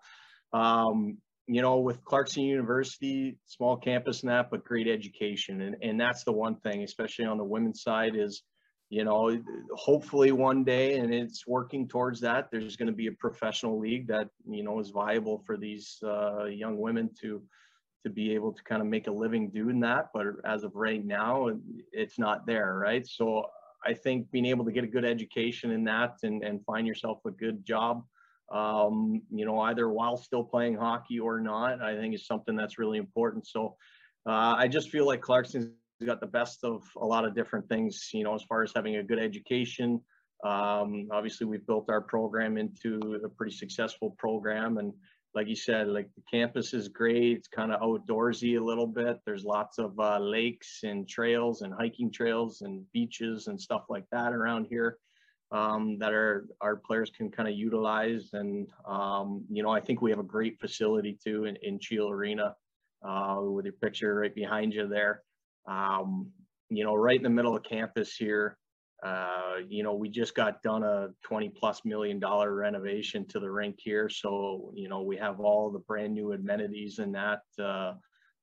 [0.53, 1.17] um,
[1.49, 6.23] you know with clarkson university small campus and that but great education and, and that's
[6.25, 8.43] the one thing especially on the women's side is
[8.93, 9.35] you know,
[9.75, 12.51] hopefully one day, and it's working towards that.
[12.53, 16.45] There's going to be a professional league that you know is viable for these uh,
[16.45, 17.43] young women to
[18.05, 20.11] to be able to kind of make a living doing that.
[20.13, 21.49] But as of right now,
[21.91, 23.07] it's not there, right?
[23.07, 23.47] So
[23.83, 27.21] I think being able to get a good education in that and, and find yourself
[27.27, 28.05] a good job,
[28.53, 32.79] um, you know, either while still playing hockey or not, I think is something that's
[32.79, 33.47] really important.
[33.47, 33.75] So
[34.27, 35.71] uh, I just feel like Clarkson's
[36.05, 38.97] got the best of a lot of different things, you know, as far as having
[38.97, 40.01] a good education.
[40.45, 44.79] Um, obviously, we've built our program into a pretty successful program.
[44.79, 44.93] And
[45.35, 47.39] like you said, like the campus is great.
[47.39, 49.19] It's kind of outdoorsy a little bit.
[49.25, 54.05] There's lots of uh, lakes and trails and hiking trails and beaches and stuff like
[54.11, 54.99] that around here
[55.53, 58.31] um, that our, our players can kind of utilize.
[58.33, 62.57] And, um, you know, I think we have a great facility too in, in Arena
[63.07, 65.23] uh, with your picture right behind you there.
[65.67, 66.31] Um,
[66.71, 68.57] you know, right in the middle of campus here,
[69.03, 73.51] uh, you know, we just got done a 20 plus million dollar renovation to the
[73.51, 74.09] rink here.
[74.09, 77.95] So, you know, we have all the brand new amenities in that uh,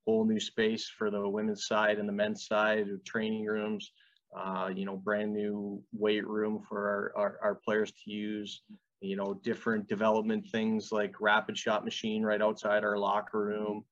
[0.06, 3.92] whole new space for the women's side and the men's side, training rooms,
[4.38, 8.62] uh, you know, brand new weight room for our, our, our, players to use,
[9.00, 13.84] you know, different development things like rapid shot machine right outside our locker room.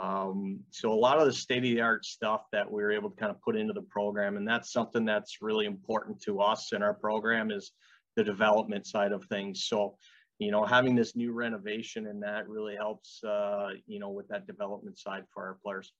[0.00, 3.10] Um, so a lot of the state of the art stuff that we were able
[3.10, 6.72] to kind of put into the program, and that's something that's really important to us
[6.72, 7.72] in our program is
[8.14, 9.64] the development side of things.
[9.64, 9.96] So,
[10.38, 14.46] you know, having this new renovation and that really helps, uh, you know, with that
[14.46, 15.92] development side for our players.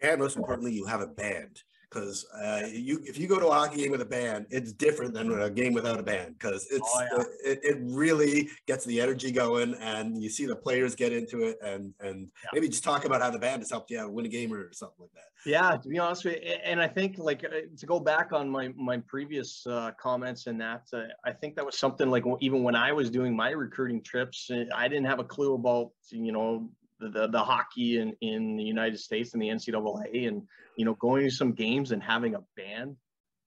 [0.00, 3.52] And most importantly, you have a band because uh, you if you go to a
[3.52, 6.90] hockey game with a band, it's different than a game without a band because it's
[6.94, 7.52] oh, yeah.
[7.52, 11.58] it, it really gets the energy going and you see the players get into it
[11.62, 12.50] and and yeah.
[12.52, 14.96] maybe just talk about how the band has helped you win a game or something
[15.00, 15.50] like that.
[15.50, 18.48] Yeah, to be honest with you, and I think like uh, to go back on
[18.48, 22.62] my my previous uh, comments and that uh, I think that was something like even
[22.64, 26.32] when I was doing my recruiting trips, uh, I didn't have a clue about you
[26.32, 30.42] know the, the, hockey in, in the United States and the NCAA and,
[30.76, 32.96] you know, going to some games and having a band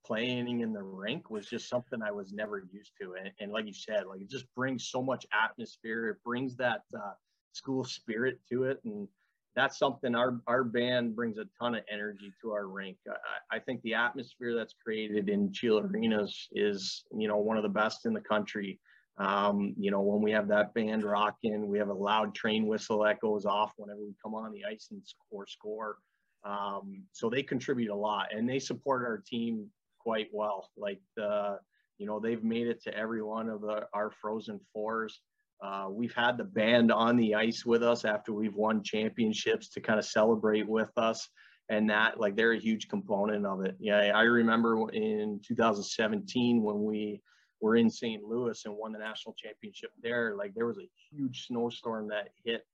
[0.05, 3.15] playing in the rink was just something I was never used to.
[3.19, 6.09] And, and like you said, like it just brings so much atmosphere.
[6.09, 7.13] It brings that uh,
[7.53, 8.79] school spirit to it.
[8.85, 9.07] And
[9.55, 12.97] that's something our, our band brings a ton of energy to our rink.
[13.07, 17.63] I, I think the atmosphere that's created in Cheel Arenas is, you know, one of
[17.63, 18.79] the best in the country.
[19.19, 23.03] Um, you know, when we have that band rocking, we have a loud train whistle
[23.03, 25.97] that goes off whenever we come on the ice and score score.
[26.45, 29.67] Um, so they contribute a lot and they support our team
[29.99, 30.69] quite well.
[30.77, 31.60] Like the,
[31.97, 35.19] you know, they've made it to every one of the, our Frozen Fours.
[35.62, 39.82] Uh, we've had the band on the ice with us after we've won championships to
[39.82, 41.27] kind of celebrate with us
[41.67, 43.75] and that like they're a huge component of it.
[43.79, 47.21] Yeah, I remember in 2017 when we
[47.62, 48.24] were in St.
[48.24, 50.36] Louis and won the national championship there.
[50.36, 52.65] Like there was a huge snowstorm that hit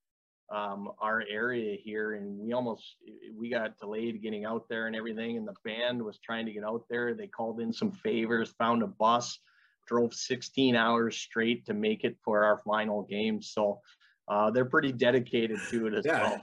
[0.54, 2.98] um, our area here, and we almost
[3.36, 5.38] we got delayed getting out there and everything.
[5.38, 7.14] And the band was trying to get out there.
[7.14, 9.40] They called in some favors, found a bus,
[9.88, 13.42] drove 16 hours straight to make it for our final game.
[13.42, 13.80] So
[14.28, 16.22] uh, they're pretty dedicated to it as yeah.
[16.22, 16.42] well.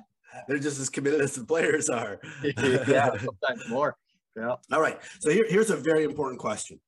[0.49, 2.21] They're just as committed as the players are.
[2.45, 3.97] yeah, sometimes more.
[4.37, 4.55] Yeah.
[4.73, 4.99] All right.
[5.21, 6.81] So here, here's a very important question.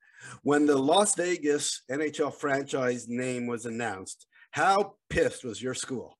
[0.43, 6.19] When the Las Vegas NHL franchise name was announced, how pissed was your school?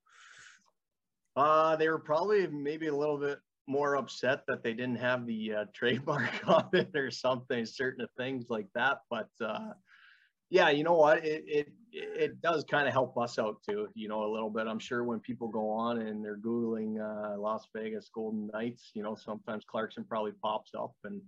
[1.35, 5.53] Uh, they were probably maybe a little bit more upset that they didn't have the
[5.53, 8.99] uh, trademark on it or something, certain things like that.
[9.09, 9.71] But uh,
[10.49, 11.25] yeah, you know what?
[11.25, 14.67] It it it does kind of help us out too, you know, a little bit.
[14.67, 19.01] I'm sure when people go on and they're googling uh, Las Vegas Golden Knights, you
[19.01, 21.21] know, sometimes Clarkson probably pops up and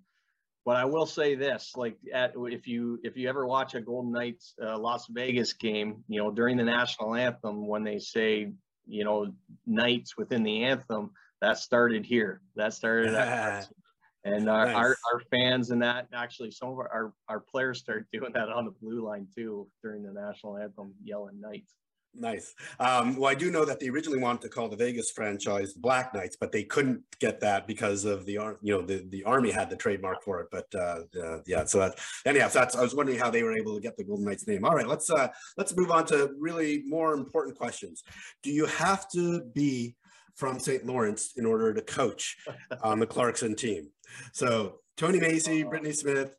[0.67, 4.11] but I will say this: like, at, if you if you ever watch a Golden
[4.11, 8.51] Knights uh, Las Vegas game, you know during the national anthem when they say
[8.85, 9.33] you know
[9.65, 12.41] Knights within the anthem, that started here.
[12.57, 13.69] That started at
[14.25, 14.75] and our, nice.
[14.75, 18.49] our, our fans and that actually some of our, our, our players start doing that
[18.49, 21.75] on the blue line too during the national anthem, yelling Knights.
[22.19, 22.55] Nice.
[22.79, 26.13] Um, well, I do know that they originally wanted to call the Vegas franchise Black
[26.13, 29.69] Knights, but they couldn't get that because of the you know the, the army had
[29.69, 30.47] the trademark for it.
[30.51, 33.55] But uh, uh, yeah, so that anyhow, so that's I was wondering how they were
[33.55, 34.65] able to get the Golden Knights name.
[34.65, 38.03] All right, let's uh, let's move on to really more important questions.
[38.41, 39.95] Do you have to be
[40.35, 40.85] from St.
[40.85, 42.37] Lawrence in order to coach
[42.81, 43.89] on the Clarkson team?
[44.33, 46.35] So Tony Macy, Brittany Smith,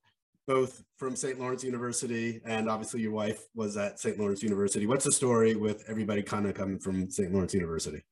[0.48, 1.38] both from St.
[1.38, 4.18] Lawrence University, and obviously your wife was at St.
[4.18, 4.86] Lawrence University.
[4.86, 7.30] What's the story with everybody kind of coming from St.
[7.30, 8.02] Lawrence University?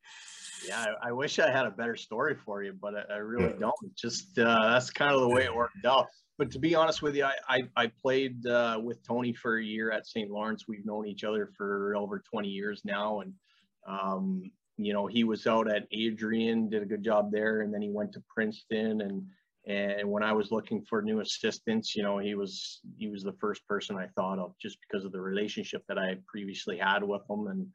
[0.69, 3.55] Yeah, I, I, wish I had a better story for you, but I, I really
[3.55, 3.61] yeah.
[3.61, 3.97] don't.
[3.97, 6.09] Just uh, that's kind of the way it worked out.
[6.37, 9.65] but to be honest with you, I I, I played uh, with Tony for a
[9.65, 10.31] year at St.
[10.31, 10.65] Lawrence.
[10.69, 13.33] We've known each other for over 20 years now, and
[13.89, 17.81] um, you know he was out at Adrian, did a good job there, and then
[17.81, 19.27] he went to Princeton, and
[19.67, 23.37] and when I was looking for new assistants, you know he was he was the
[23.41, 27.23] first person I thought of just because of the relationship that I previously had with
[27.29, 27.67] him, and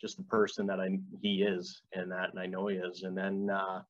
[0.00, 0.88] just the person that I
[1.22, 3.50] he is, and that and I know he is, and then.
[3.50, 3.82] Uh,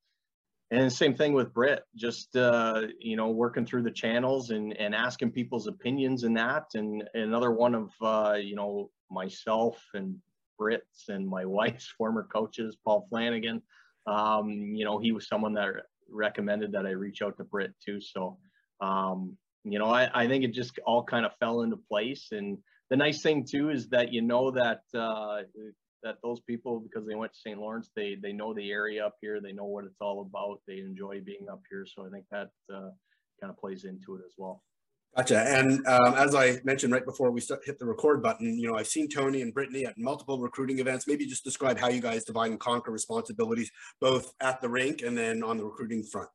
[0.71, 4.94] and same thing with Britt, just uh, you know, working through the channels and and
[4.94, 6.66] asking people's opinions in that.
[6.75, 10.16] And, and another one of uh, you know myself and
[10.59, 13.62] Britt's and my wife's former coaches, Paul Flanagan.
[14.07, 15.68] Um, you know, he was someone that
[16.11, 18.01] recommended that I reach out to Britt too.
[18.01, 18.38] So,
[18.81, 22.29] um, you know, I, I think it just all kind of fell into place.
[22.33, 22.59] And
[22.90, 25.42] the nice thing too is that you know that uh,
[26.03, 27.59] that those people because they went to St.
[27.59, 30.79] Lawrence, they they know the area up here, they know what it's all about, they
[30.79, 31.85] enjoy being up here.
[31.87, 32.90] So I think that uh,
[33.40, 34.62] kind of plays into it as well.
[35.16, 35.40] Gotcha.
[35.40, 38.77] And um, as I mentioned right before we start, hit the record button, you know,
[38.77, 41.09] I've seen Tony and Brittany at multiple recruiting events.
[41.09, 45.18] Maybe just describe how you guys divide and conquer responsibilities, both at the rink and
[45.18, 46.29] then on the recruiting front.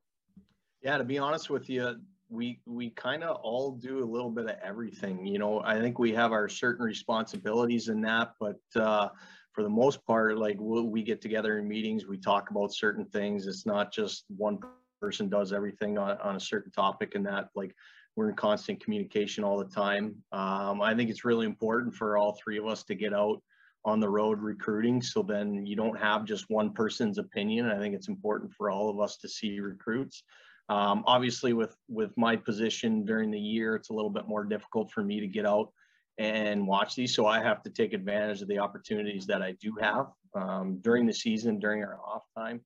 [0.81, 1.95] Yeah, to be honest with you,
[2.29, 5.25] we we kind of all do a little bit of everything.
[5.25, 9.09] You know, I think we have our certain responsibilities in that, but uh,
[9.53, 13.05] for the most part, like we'll, we get together in meetings, we talk about certain
[13.05, 13.47] things.
[13.47, 14.57] It's not just one
[14.99, 17.75] person does everything on, on a certain topic and that like
[18.15, 20.15] we're in constant communication all the time.
[20.31, 23.41] Um, I think it's really important for all three of us to get out
[23.85, 25.01] on the road recruiting.
[25.01, 27.69] So then you don't have just one person's opinion.
[27.69, 30.23] I think it's important for all of us to see recruits.
[30.69, 34.91] Um, obviously, with with my position during the year, it's a little bit more difficult
[34.91, 35.71] for me to get out
[36.17, 37.13] and watch these.
[37.13, 41.05] So I have to take advantage of the opportunities that I do have um, during
[41.05, 42.61] the season, during our off time.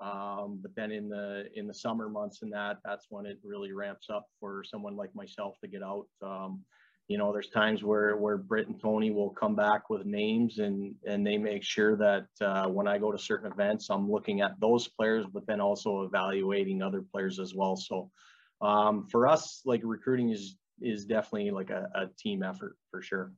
[0.00, 3.72] Um, but then in the in the summer months and that, that's when it really
[3.72, 6.06] ramps up for someone like myself to get out.
[6.22, 6.64] Um,
[7.08, 10.94] you know, there's times where where Britt and Tony will come back with names and
[11.04, 14.58] and they make sure that uh, when I go to certain events, I'm looking at
[14.60, 17.76] those players, but then also evaluating other players as well.
[17.76, 18.10] So
[18.62, 23.32] um, for us, like recruiting is is definitely like a, a team effort for sure.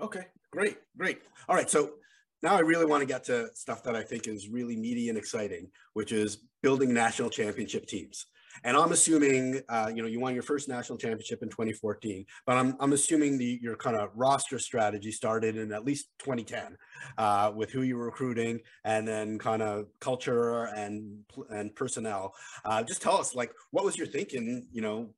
[0.00, 1.20] Okay, great, great.
[1.48, 1.94] All right, so
[2.42, 5.18] now I really want to get to stuff that I think is really meaty and
[5.18, 8.26] exciting, which is building national championship teams.
[8.64, 12.56] And I'm assuming, uh, you know, you won your first national championship in 2014, but
[12.56, 16.76] I'm, I'm assuming the, your kind of roster strategy started in at least 2010
[17.18, 21.20] uh, with who you were recruiting and then kind of culture and,
[21.50, 22.34] and personnel.
[22.64, 25.10] Uh, just tell us, like, what was your thinking, you know,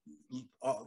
[0.62, 0.84] uh,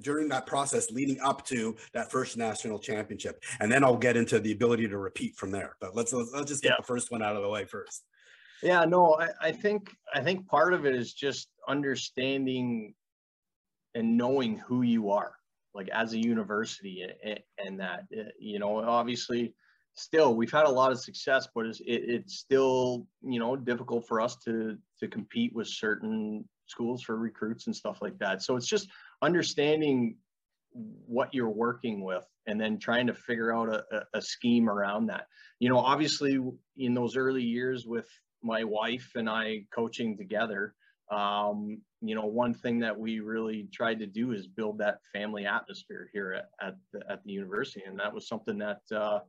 [0.00, 3.42] during that process leading up to that first national championship.
[3.60, 5.76] And then i'll get into the ability to repeat from there.
[5.80, 6.76] But let's let's, let's just get yeah.
[6.78, 8.04] the first one out of the way first.
[8.62, 12.94] Yeah no I, I think i think part of it is just understanding
[13.94, 15.34] and knowing who you are
[15.74, 19.54] like as a university and, and that uh, you know obviously
[19.94, 24.08] still we've had a lot of success but it's, it, it's still you know difficult
[24.08, 28.42] for us to to compete with certain schools for recruits and stuff like that.
[28.42, 28.88] So it's just
[29.22, 30.16] understanding
[30.72, 35.26] what you're working with and then trying to figure out a, a, scheme around that.
[35.58, 36.38] You know obviously
[36.76, 38.08] in those early years with
[38.42, 40.74] my wife and i coaching together
[41.10, 45.46] um, you know one thing that we really tried to do is build that family
[45.46, 47.82] atmosphere here at, at, the, at the university.
[47.86, 49.20] And that was something that uh,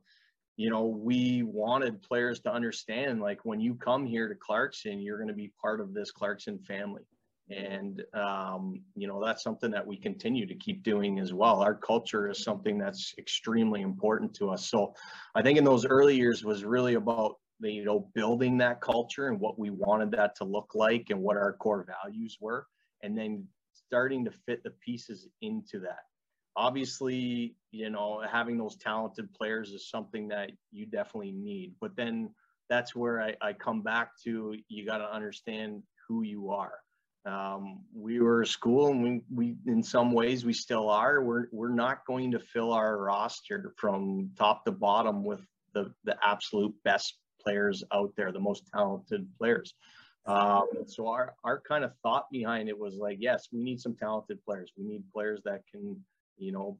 [0.56, 5.16] you know we wanted players to understand like when you come here to clarkson you're
[5.16, 7.02] going to be part of this clarkson family
[7.50, 11.60] and um, you know that's something that we continue to keep doing as well.
[11.60, 14.68] Our culture is something that's extremely important to us.
[14.70, 14.94] So
[15.34, 19.28] i think in those early years was really about the, you know building that culture
[19.28, 22.66] and what we wanted that to look like and what our core values were
[23.02, 26.04] and then starting to fit the pieces into that.
[26.56, 32.30] Obviously you know having those talented players is something that you definitely need but then
[32.68, 36.74] that's where i, I come back to you got to understand who you are
[37.28, 41.22] um, we were a school, and we, we in some ways we still are.
[41.22, 45.40] We're we're not going to fill our roster from top to bottom with
[45.74, 49.74] the the absolute best players out there, the most talented players.
[50.26, 53.94] Um, so our our kind of thought behind it was like, yes, we need some
[53.94, 54.72] talented players.
[54.76, 56.02] We need players that can,
[56.36, 56.78] you know,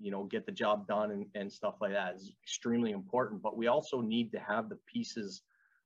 [0.00, 3.42] you know, get the job done and, and stuff like that is extremely important.
[3.42, 5.42] But we also need to have the pieces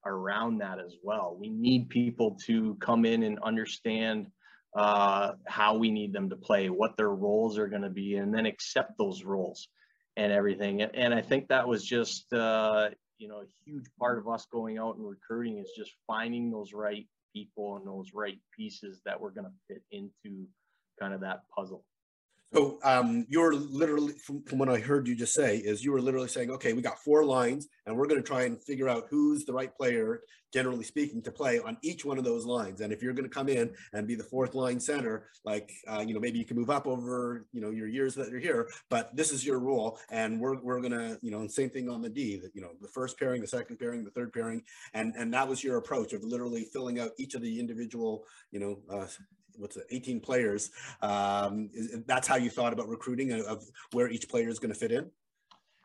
[0.07, 1.37] around that as well.
[1.39, 4.29] We need people to come in and understand
[4.77, 8.33] uh, how we need them to play, what their roles are going to be, and
[8.33, 9.69] then accept those roles
[10.17, 10.83] and everything.
[10.83, 14.79] And I think that was just, uh, you know, a huge part of us going
[14.79, 19.31] out and recruiting is just finding those right people and those right pieces that we're
[19.31, 20.47] going to fit into
[21.01, 21.85] kind of that puzzle.
[22.55, 26.01] So um, you're literally, from, from what I heard you just say, is you were
[26.01, 29.09] literally saying, okay, we got four lines, and we're going to try and figure out
[29.11, 30.21] who's the right player,
[30.53, 32.81] generally speaking, to play on each one of those lines.
[32.81, 36.05] And if you're going to come in and be the fourth line center, like uh,
[36.07, 38.69] you know, maybe you can move up over you know your years that you're here,
[38.91, 41.91] but this is your role, and we're we're going to you know, and same thing
[41.91, 44.63] on the D, that you know, the first pairing, the second pairing, the third pairing,
[44.95, 48.61] and and that was your approach of literally filling out each of the individual you
[48.61, 49.07] know uh,
[49.59, 50.71] what's it, 18 players.
[51.03, 54.73] Um, is, that's how you thought about recruiting of, of where each player is going
[54.73, 55.11] to fit in.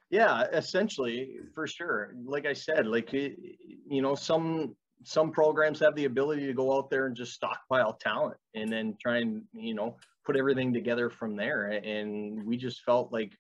[0.09, 2.13] Yeah, essentially, for sure.
[2.25, 6.89] Like I said, like you know, some some programs have the ability to go out
[6.89, 9.95] there and just stockpile talent and then try and you know
[10.25, 11.67] put everything together from there.
[11.67, 13.31] And we just felt like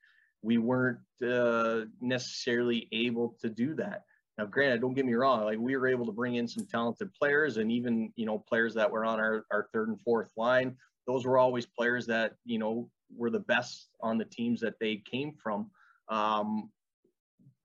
[0.41, 4.05] we weren't uh, necessarily able to do that.
[4.41, 7.13] Now, granted, don't get me wrong, like we were able to bring in some talented
[7.13, 10.75] players and even, you know, players that were on our, our third and fourth line.
[11.05, 14.95] Those were always players that, you know, were the best on the teams that they
[14.95, 15.69] came from.
[16.09, 16.71] Um,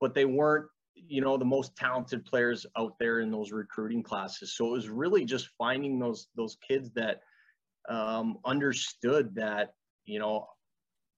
[0.02, 4.54] but they weren't, you know, the most talented players out there in those recruiting classes.
[4.54, 7.22] So it was really just finding those those kids that
[7.88, 9.72] um, understood that,
[10.04, 10.46] you know,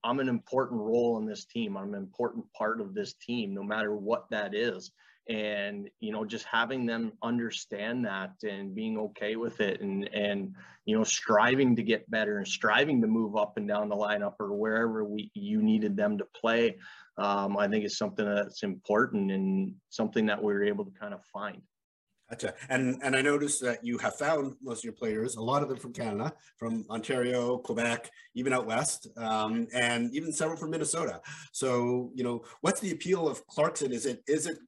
[0.05, 1.77] I'm an important role in this team.
[1.77, 4.93] I'm an important part of this team, no matter what that is
[5.29, 10.55] and you know just having them understand that and being okay with it and and
[10.87, 14.35] you know striving to get better and striving to move up and down the lineup
[14.41, 16.77] or wherever we you needed them to play
[17.19, 21.13] um, i think is something that's important and something that we were able to kind
[21.13, 21.61] of find
[22.31, 22.53] Gotcha.
[22.69, 25.71] And and I noticed that you have found most of your players, a lot of
[25.71, 31.23] them from Canada, from Ontario, Quebec, even out west, um, and even several from Minnesota.
[31.53, 33.93] So you know, what's the appeal of Clarkson?
[33.93, 34.59] Is it is it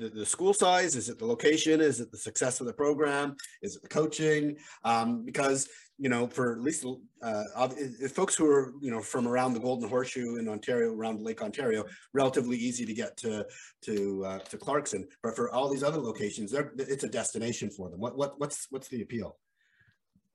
[0.00, 0.96] the, the school size?
[0.96, 1.80] Is it the location?
[1.80, 3.36] Is it the success of the program?
[3.62, 4.56] Is it the coaching?
[4.84, 6.86] Um, because you know, for at least
[7.22, 7.68] uh,
[8.08, 11.84] folks who are you know from around the Golden Horseshoe in Ontario, around Lake Ontario,
[12.14, 13.46] relatively easy to get to
[13.82, 15.06] to uh, to Clarkson.
[15.22, 18.00] But for all these other locations, it's a destination for them.
[18.00, 19.36] What what what's what's the appeal?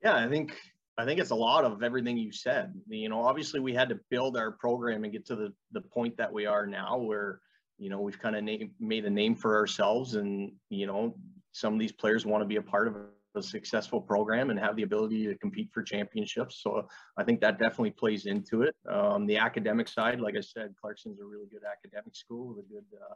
[0.04, 0.56] Yeah, I think
[0.96, 2.72] I think it's a lot of everything you said.
[2.86, 6.16] You know, obviously we had to build our program and get to the the point
[6.18, 7.40] that we are now, where
[7.78, 11.14] you know we've kind of made a name for ourselves and you know
[11.52, 12.96] some of these players want to be a part of
[13.34, 16.62] a successful program and have the ability to compete for championships.
[16.62, 18.74] So i think that definitely plays into it.
[18.90, 22.68] Um, the academic side like i said clarkson's a really good academic school with a
[22.68, 23.14] good uh,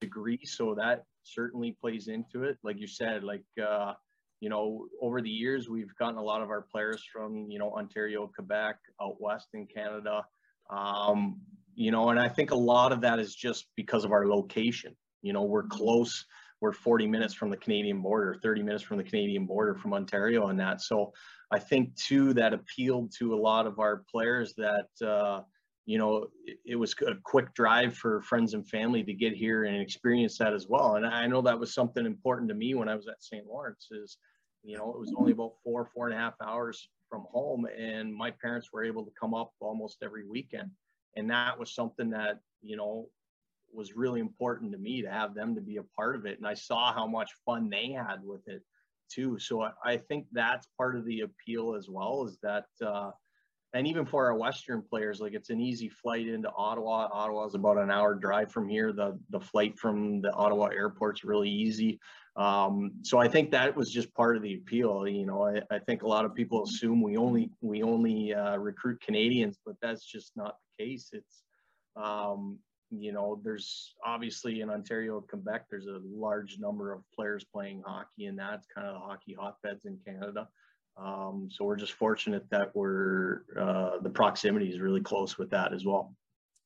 [0.00, 0.40] degree.
[0.44, 2.58] So that certainly plays into it.
[2.62, 3.94] Like you said like uh,
[4.40, 7.72] you know over the years we've gotten a lot of our players from you know
[7.72, 10.24] ontario quebec out west in canada.
[10.70, 11.40] Um,
[11.76, 14.96] you know, and I think a lot of that is just because of our location.
[15.20, 16.24] You know, we're close.
[16.62, 20.48] We're 40 minutes from the Canadian border, 30 minutes from the Canadian border from Ontario,
[20.48, 20.80] and that.
[20.80, 21.12] So
[21.52, 25.42] I think too that appealed to a lot of our players that uh,
[25.84, 29.64] you know it, it, was a quick drive for friends and family to get here
[29.64, 30.94] and experience that as well.
[30.94, 33.46] And I know that was something important to me when I was at St.
[33.46, 33.88] Lawrence.
[33.90, 34.16] Is
[34.64, 38.14] you know it was only about four four and a half hours from home, and
[38.14, 40.70] my parents were able to come up almost every weekend
[41.16, 43.08] and that was something that you know
[43.72, 46.38] was really important to me to have them to be a part of it.
[46.38, 48.62] And i saw how much fun they had with it
[49.10, 49.38] too.
[49.38, 53.10] So i, think that's part of the appeal as well is that uh,
[53.74, 57.08] and even for our western players like it's an easy flight into ottawa.
[57.12, 58.92] Ottawa is about an hour drive from here.
[58.92, 62.00] The the flight from the ottawa airport's really easy.
[62.36, 65.44] Um, so i think that was just part of the appeal you know.
[65.44, 69.58] I, I think a lot of people assume we only we only uh, recruit canadians
[69.64, 71.10] but that's just not case.
[71.12, 71.42] It's,
[71.96, 72.58] um,
[72.90, 78.26] you know, there's obviously in Ontario, Quebec, there's a large number of players playing hockey,
[78.26, 80.48] and that's kind of the hockey hotbeds in Canada.
[80.96, 85.72] Um, so we're just fortunate that we're uh, the proximity is really close with that
[85.74, 86.14] as well.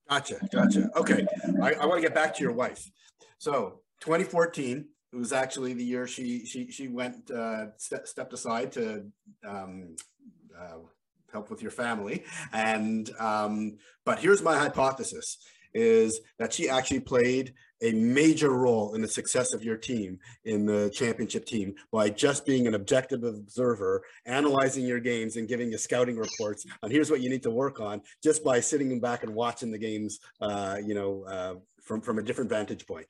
[0.09, 0.91] Gotcha, gotcha.
[0.97, 1.27] Okay,
[1.63, 2.91] I, I want to get back to your wife.
[3.39, 8.73] So 2014, it was actually the year she she she went uh, st- stepped aside
[8.73, 9.07] to
[9.47, 9.97] um,
[10.59, 10.79] uh,
[11.33, 12.25] help with your family.
[12.53, 15.39] And um, but here's my hypothesis:
[15.75, 20.67] is that she actually played a major role in the success of your team in
[20.67, 25.79] the championship team by just being an objective observer, analyzing your games and giving you
[25.79, 29.35] scouting reports And here's what you need to work on just by sitting back and
[29.35, 33.07] watching the games, uh, you know, uh, from, from a different vantage point.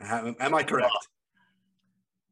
[0.00, 0.94] Am I correct?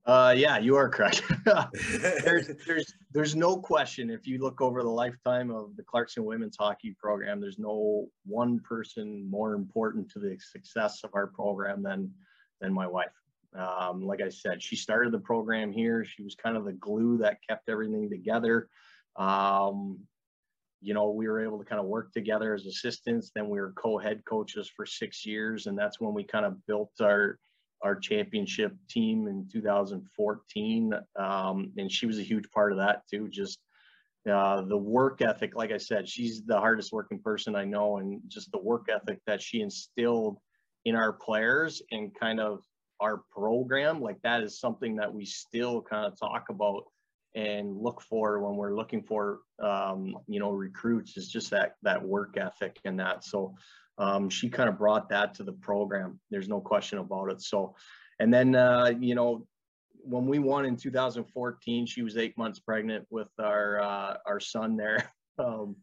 [0.08, 1.22] Uh, yeah, you are correct.
[2.24, 4.08] there's, there's, there's no question.
[4.08, 8.58] If you look over the lifetime of the Clarkson women's hockey program, there's no one
[8.60, 12.10] person more important to the success of our program than,
[12.62, 13.12] than my wife.
[13.54, 16.06] Um, like I said, she started the program here.
[16.06, 18.70] She was kind of the glue that kept everything together.
[19.16, 19.98] Um,
[20.80, 23.30] you know, we were able to kind of work together as assistants.
[23.34, 26.92] Then we were co-head coaches for six years, and that's when we kind of built
[27.02, 27.38] our
[27.82, 30.94] our championship team in 2014.
[31.18, 33.28] Um, and she was a huge part of that too.
[33.28, 33.58] Just
[34.28, 38.20] uh, the work ethic, like I said, she's the hardest working person I know, and
[38.28, 40.38] just the work ethic that she instilled
[40.84, 42.62] in our players and kind of
[43.00, 46.84] our program, like that is something that we still kind of talk about
[47.34, 52.02] and look for when we're looking for um, you know recruits is just that that
[52.02, 53.54] work ethic and that so
[53.98, 57.74] um, she kind of brought that to the program there's no question about it so
[58.20, 59.46] and then uh, you know
[60.02, 64.76] when we won in 2014 she was eight months pregnant with our uh, our son
[64.76, 65.10] there.
[65.40, 65.76] Um,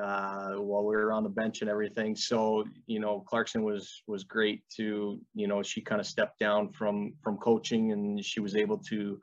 [0.00, 4.22] uh, while we were on the bench and everything so you know clarkson was was
[4.22, 8.54] great to you know she kind of stepped down from from coaching and she was
[8.54, 9.18] able to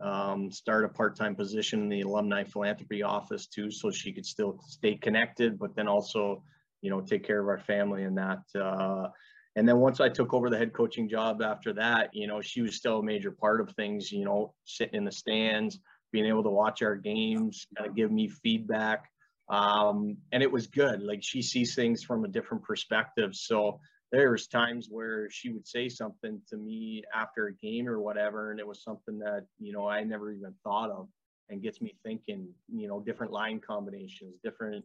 [0.00, 4.58] um, start a part-time position in the alumni philanthropy office too, so she could still
[4.66, 6.42] stay connected, but then also,
[6.84, 8.42] you know, take care of our family and that.
[8.54, 9.08] Uh,
[9.56, 12.60] and then once I took over the head coaching job after that, you know, she
[12.60, 15.78] was still a major part of things, you know, sitting in the stands,
[16.12, 19.06] being able to watch our games, kind of give me feedback.
[19.48, 21.02] Um, and it was good.
[21.02, 23.34] Like she sees things from a different perspective.
[23.34, 23.80] So
[24.12, 28.50] there was times where she would say something to me after a game or whatever,
[28.50, 31.08] and it was something that you know I never even thought of,
[31.48, 32.48] and gets me thinking.
[32.72, 34.84] You know, different line combinations, different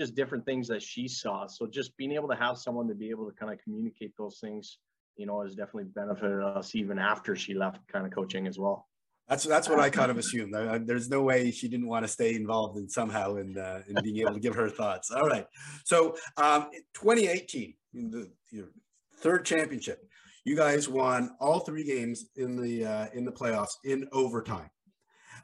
[0.00, 1.46] just different things that she saw.
[1.46, 4.38] So just being able to have someone to be able to kind of communicate those
[4.40, 4.78] things,
[5.16, 8.88] you know, has definitely benefited us even after she left kind of coaching as well.
[9.28, 10.52] That's that's what I kind of assumed.
[10.88, 14.16] There's no way she didn't want to stay involved in somehow in uh, in being
[14.18, 15.12] able to give her thoughts.
[15.12, 15.46] All right.
[15.84, 18.70] So um, 2018, the your
[19.18, 20.02] third championship,
[20.44, 24.70] you guys won all three games in the uh, in the playoffs in overtime.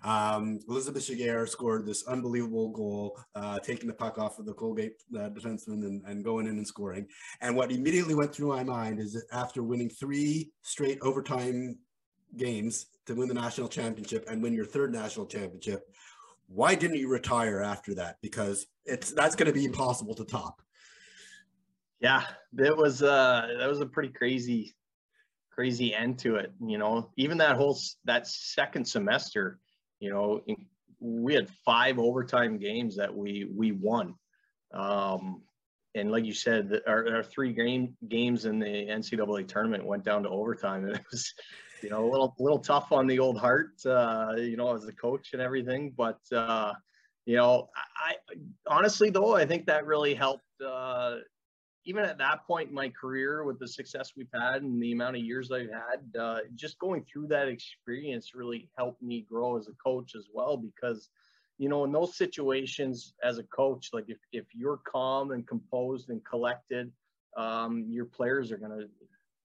[0.07, 5.03] Um, Elizabeth Giguère scored this unbelievable goal, uh, taking the puck off of the Colgate
[5.17, 7.09] uh, defenseman and, and, going in and scoring.
[7.41, 11.77] And what immediately went through my mind is that after winning three straight overtime
[12.37, 15.83] games to win the national championship and win your third national championship.
[16.47, 18.17] Why didn't you retire after that?
[18.23, 20.63] Because it's that's going to be impossible to top.
[22.01, 24.77] Yeah, that was uh that was a pretty crazy
[25.51, 27.11] crazy end to it, you know.
[27.17, 29.59] Even that whole that second semester,
[30.01, 30.43] you know,
[31.01, 34.15] we had five overtime games that we we won.
[34.73, 35.43] Um
[35.95, 40.25] and like you said, our, our three game games in the NCAA tournament went down
[40.25, 41.33] to overtime, and it was
[41.83, 44.93] you know, a little little tough on the old heart, uh, you know, as a
[44.93, 45.93] coach and everything.
[45.97, 46.73] But uh,
[47.25, 48.15] you know, I,
[48.67, 50.45] honestly though, I think that really helped.
[50.65, 51.17] Uh,
[51.87, 55.17] even at that point in my career, with the success we've had and the amount
[55.17, 59.69] of years I've had, uh, just going through that experience really helped me grow as
[59.69, 60.57] a coach as well.
[60.57, 61.11] Because,
[61.59, 66.11] you know, in those situations as a coach, like if if you're calm and composed
[66.11, 66.91] and collected,
[67.37, 68.89] um, your players are going to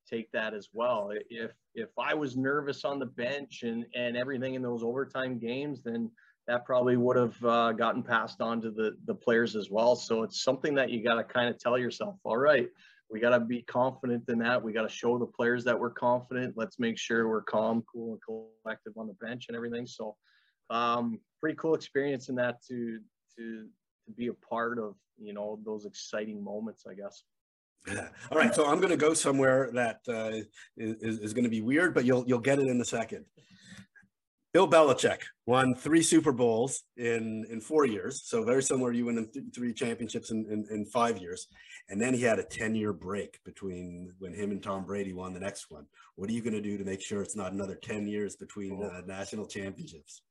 [0.10, 1.12] take that as well.
[1.30, 5.84] If if I was nervous on the bench and and everything in those overtime games,
[5.84, 6.10] then
[6.48, 9.96] that probably would have uh, gotten passed on to the the players as well.
[9.96, 12.16] So it's something that you got to kind of tell yourself.
[12.24, 12.68] All right,
[13.10, 14.62] we got to be confident in that.
[14.62, 16.56] We got to show the players that we're confident.
[16.58, 18.22] Let's make sure we're calm, cool, and
[18.64, 19.86] collective on the bench and everything.
[19.86, 20.16] So,
[20.70, 23.00] um, pretty cool experience in that to
[23.38, 23.68] to
[24.06, 24.96] to be a part of.
[25.18, 27.24] You know those exciting moments, I guess.
[28.32, 30.44] All right, so I'm going to go somewhere that uh,
[30.78, 33.26] is, is going to be weird, but you'll you'll get it in a second.
[34.54, 38.92] Bill Belichick won three Super Bowls in in four years, so very similar.
[38.92, 41.48] You win th- three championships in, in, in five years,
[41.88, 45.34] and then he had a ten year break between when him and Tom Brady won
[45.34, 45.86] the next one.
[46.16, 48.84] What are you going to do to make sure it's not another ten years between
[48.84, 50.22] uh, national championships?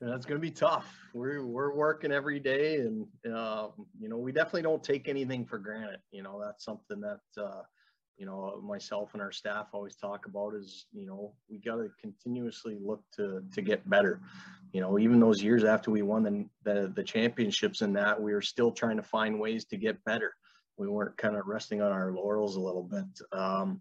[0.00, 0.92] That's going to be tough.
[1.14, 3.68] We're we're working every day, and uh,
[4.00, 6.00] you know we definitely don't take anything for granted.
[6.10, 7.62] You know that's something that uh,
[8.20, 11.88] you know myself and our staff always talk about is you know we got to
[11.98, 14.20] continuously look to to get better.
[14.74, 18.34] You know even those years after we won the, the the championships and that we
[18.34, 20.34] were still trying to find ways to get better.
[20.76, 23.06] We weren't kind of resting on our laurels a little bit.
[23.32, 23.80] Um,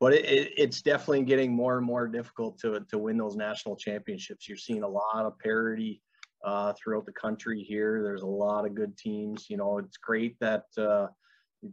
[0.00, 3.76] but it, it, it's definitely getting more and more difficult to to win those national
[3.76, 4.48] championships.
[4.48, 6.02] You're seeing a lot of parity
[6.44, 8.02] uh, throughout the country here.
[8.02, 9.48] There's a lot of good teams.
[9.48, 11.06] You know, it's great that uh,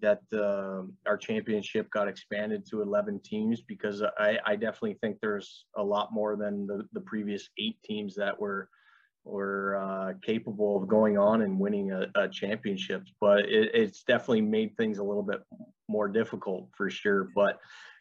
[0.01, 5.65] that uh, our championship got expanded to 11 teams because I, I definitely think there's
[5.77, 8.69] a lot more than the, the previous eight teams that were
[9.25, 13.13] were uh, capable of going on and winning a, a championships.
[13.21, 15.41] But it, it's definitely made things a little bit
[15.87, 17.29] more difficult for sure.
[17.33, 17.57] But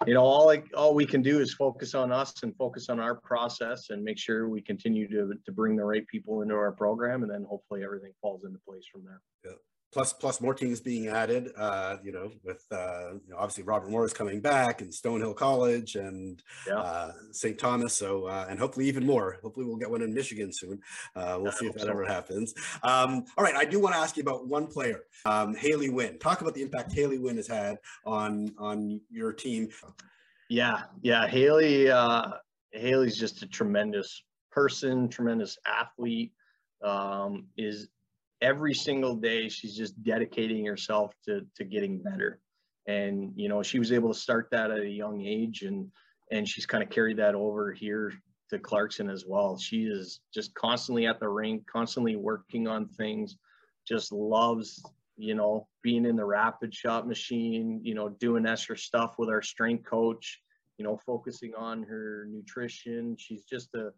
[0.07, 2.99] you know, all like all we can do is focus on us and focus on
[2.99, 6.73] our process and make sure we continue to to bring the right people into our
[6.73, 9.21] program, and then hopefully everything falls into place from there.
[9.45, 9.53] Yeah
[9.93, 11.51] plus plus more teams being added.
[11.57, 15.97] Uh, you know, with uh, you know, obviously Robert Morris coming back and Stonehill College
[15.97, 16.79] and yeah.
[16.79, 17.59] uh, St.
[17.59, 17.93] Thomas.
[17.93, 19.39] So uh, and hopefully even more.
[19.43, 20.81] Hopefully we'll get one in Michigan soon.
[21.15, 21.91] Uh, we'll see if that so.
[21.91, 22.55] ever happens.
[22.83, 26.19] Um, all right, I do want to ask you about one player, um, Haley Winn.
[26.19, 29.69] Talk about the impact Haley Winn has had on on your team.
[30.49, 31.91] Yeah, yeah, Haley.
[31.91, 32.33] Uh,
[32.73, 36.33] Haley's just a tremendous person, tremendous athlete.
[36.83, 37.89] Um, is
[38.43, 42.41] every single day she's just dedicating herself to to getting better.
[42.87, 45.91] And you know she was able to start that at a young age and
[46.31, 48.13] and she's kind of carried that over here
[48.51, 49.57] to clarkson as well.
[49.57, 53.37] She is just constantly at the rink constantly working on things
[53.87, 54.83] just loves
[55.17, 59.43] you know being in the rapid shot machine you know doing extra stuff with our
[59.43, 60.41] strength coach
[60.79, 63.17] you know focusing on her nutrition.
[63.19, 63.91] She's just a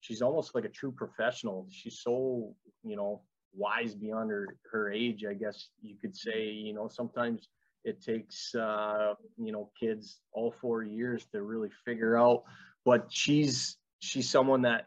[0.00, 1.66] she's almost like a true professional.
[1.70, 3.22] She's so you know
[3.58, 7.48] wise beyond her her age i guess you could say you know sometimes
[7.84, 12.44] it takes uh, you know kids all four years to really figure out
[12.84, 14.86] but she's she's someone that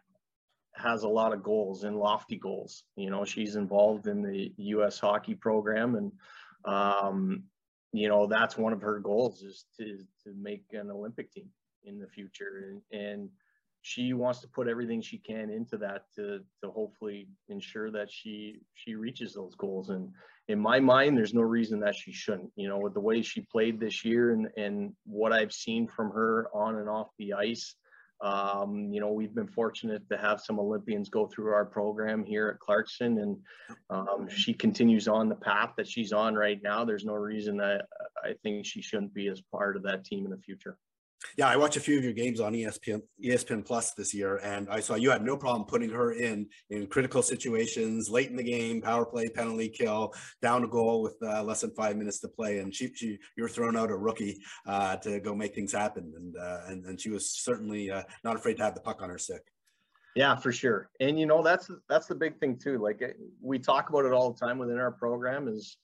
[0.73, 4.99] has a lot of goals and lofty goals you know she's involved in the us
[4.99, 6.11] hockey program and
[6.65, 7.43] um,
[7.91, 11.49] you know that's one of her goals is to to make an olympic team
[11.83, 13.29] in the future and, and
[13.81, 18.61] she wants to put everything she can into that to to hopefully ensure that she
[18.75, 19.89] she reaches those goals.
[19.89, 20.09] And
[20.47, 23.41] in my mind there's no reason that she shouldn't you know with the way she
[23.41, 27.75] played this year and and what i've seen from her on and off the ice
[28.21, 32.49] um, you know we've been fortunate to have some olympians go through our program here
[32.49, 33.17] at clarkson.
[33.19, 33.37] And
[33.89, 36.85] um, she continues on the path that she's on right now.
[36.85, 37.85] There's no reason that
[38.23, 40.77] i think she shouldn't be as part of that team in the future
[41.37, 44.69] yeah, I watched a few of your games on ESPN ESPN Plus this year, and
[44.69, 48.43] I saw you had no problem putting her in in critical situations, late in the
[48.43, 52.27] game, power play, penalty kill, down a goal with uh, less than five minutes to
[52.27, 55.71] play, and she, she you were throwing out a rookie uh, to go make things
[55.71, 59.01] happen, and uh, and and she was certainly uh, not afraid to have the puck
[59.01, 59.43] on her stick.
[60.15, 62.77] Yeah, for sure, and you know that's that's the big thing too.
[62.77, 65.77] Like we talk about it all the time within our program is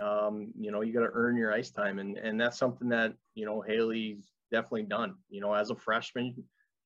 [0.00, 1.98] um, you know, you got to earn your ice time.
[1.98, 5.14] And, and that's something that, you know, Haley's definitely done.
[5.30, 6.34] You know, as a freshman,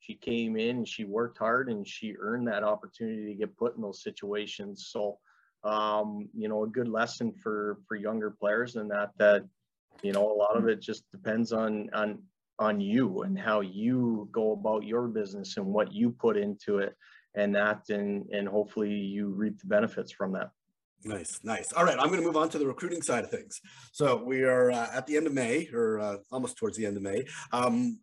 [0.01, 3.77] she came in and she worked hard and she earned that opportunity to get put
[3.77, 4.89] in those situations.
[4.91, 5.19] So,
[5.65, 9.45] um, you know, a good lesson for for younger players and that that
[10.03, 12.23] you know a lot of it just depends on on
[12.59, 16.97] on you and how you go about your business and what you put into it
[17.35, 20.51] and that and and hopefully you reap the benefits from that
[21.05, 21.73] Nice, nice.
[21.73, 23.61] All right, I'm going to move on to the recruiting side of things.
[23.91, 26.97] So we are uh, at the end of May, or uh, almost towards the end
[26.97, 27.25] of May.
[27.53, 27.99] Um,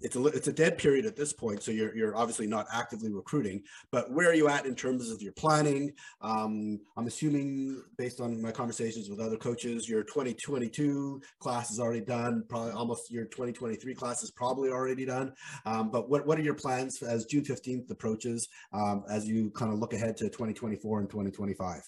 [0.00, 3.12] it's a it's a dead period at this point, so you're you're obviously not actively
[3.12, 3.62] recruiting.
[3.90, 5.92] But where are you at in terms of your planning?
[6.20, 12.00] Um, I'm assuming, based on my conversations with other coaches, your 2022 class is already
[12.00, 12.44] done.
[12.48, 15.32] Probably almost your 2023 class is probably already done.
[15.66, 18.48] Um, but what what are your plans as June 15th approaches?
[18.72, 21.82] Um, as you kind of look ahead to 2024 and 2025?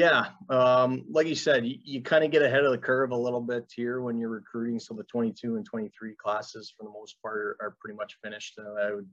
[0.00, 3.16] Yeah, um, like you said, you, you kind of get ahead of the curve a
[3.16, 4.80] little bit here when you're recruiting.
[4.80, 8.58] So the 22 and 23 classes, for the most part, are, are pretty much finished.
[8.58, 9.08] Uh, I would,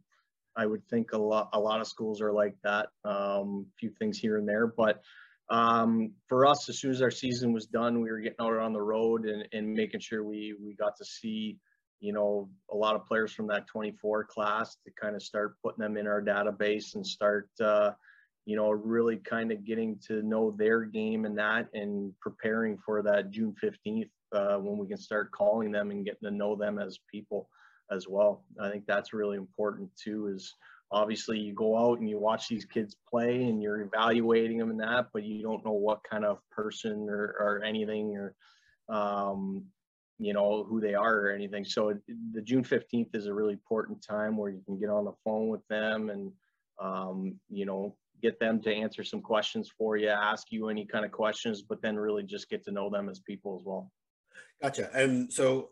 [0.56, 2.88] I would think a lot, a lot of schools are like that.
[3.04, 5.02] Um, a few things here and there, but
[5.50, 8.72] um, for us, as soon as our season was done, we were getting out on
[8.72, 11.58] the road and, and making sure we we got to see,
[12.00, 15.84] you know, a lot of players from that 24 class to kind of start putting
[15.84, 17.50] them in our database and start.
[17.60, 17.92] Uh,
[18.48, 23.02] you know, really kind of getting to know their game and that and preparing for
[23.02, 26.80] that June 15th uh, when we can start calling them and getting to know them
[26.80, 27.50] as people
[27.92, 28.46] as well.
[28.58, 30.54] I think that's really important too is
[30.92, 34.80] obviously you go out and you watch these kids play and you're evaluating them and
[34.80, 38.34] that, but you don't know what kind of person or, or anything or,
[38.88, 39.66] um,
[40.20, 41.66] you know, who they are or anything.
[41.66, 42.00] So
[42.34, 45.50] the June 15th is a really important time where you can get on the phone
[45.50, 46.32] with them and,
[46.80, 51.06] um, you know, get them to answer some questions for you, ask you any kind
[51.06, 53.92] of questions, but then really just get to know them as people as well.
[54.62, 54.90] Gotcha.
[54.94, 55.70] And so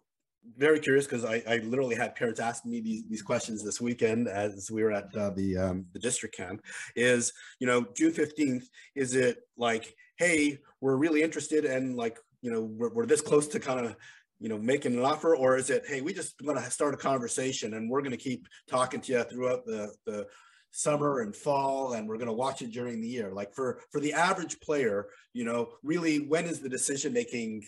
[0.57, 4.27] very curious because I, I literally had parents ask me these, these questions this weekend
[4.27, 6.61] as we were at uh, the um, the district camp
[6.95, 8.65] is you know June 15th
[8.95, 13.47] is it like hey we're really interested and like you know we're, we're this close
[13.47, 13.95] to kind of
[14.39, 16.97] you know making an offer or is it hey we just want to start a
[16.97, 20.27] conversation and we're going to keep talking to you throughout the the
[20.75, 23.31] summer and fall and we're going to watch it during the year.
[23.31, 27.63] Like for for the average player you know really when is the decision making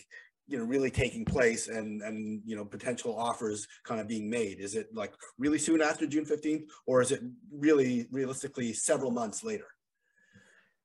[0.46, 4.60] you know really taking place and and you know potential offers kind of being made?
[4.60, 9.42] Is it like really soon after june 15th or is it really realistically several months
[9.42, 9.68] later?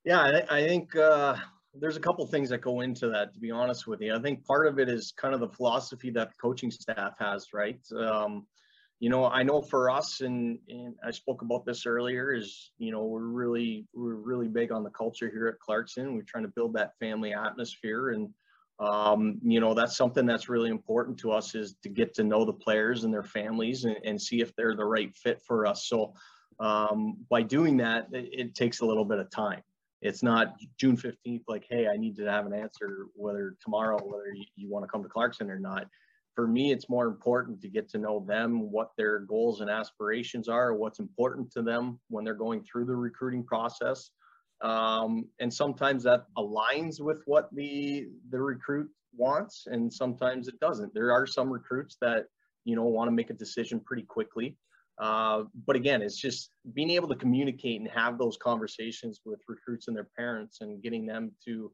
[0.04, 1.36] Yeah i, I think uh,
[1.74, 4.14] there's a couple things that go into that to be honest with you.
[4.14, 7.52] I think part of it is kind of the philosophy that the coaching staff has
[7.52, 7.80] right?
[7.94, 8.46] Um,
[9.00, 12.92] you know i know for us and, and i spoke about this earlier is you
[12.92, 16.14] know we're really we're really big on the culture here at clarkson.
[16.14, 18.28] We're trying to build that family atmosphere and
[18.80, 22.44] um, you know that's something that's really important to us is to get to know
[22.44, 25.86] the players and their families and, and see if they're the right fit for us.
[25.86, 26.14] So
[26.58, 29.62] um, by doing that it, it, takes a little bit of time.
[30.02, 34.32] It's not june 15th like hey i need to have an answer whether tomorrow whether
[34.34, 35.86] you, you want to come to clarkson or not
[36.34, 40.48] for me it's more important to get to know them what their goals and aspirations
[40.48, 44.10] are what's important to them when they're going through the recruiting process.
[44.62, 50.92] Um, and sometimes that aligns with what the the recruit wants and sometimes it doesn't.
[50.94, 52.26] There are some recruits that
[52.64, 54.56] you know want to make a decision pretty quickly.
[54.98, 59.88] Uh, but again it's just being able to communicate and have those conversations with recruits
[59.88, 61.72] and their parents and getting them to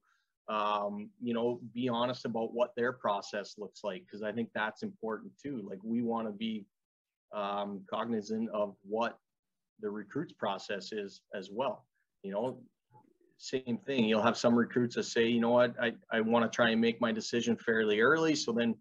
[0.51, 4.83] um, you know be honest about what their process looks like because i think that's
[4.83, 6.67] important too like we want to be
[7.33, 9.19] um, cognizant of what
[9.81, 11.87] the recruits process is as well
[12.23, 12.59] you know,
[13.39, 14.05] same thing.
[14.05, 16.81] You'll have some recruits that say, you know what, I, I want to try and
[16.81, 18.35] make my decision fairly early.
[18.35, 18.75] So then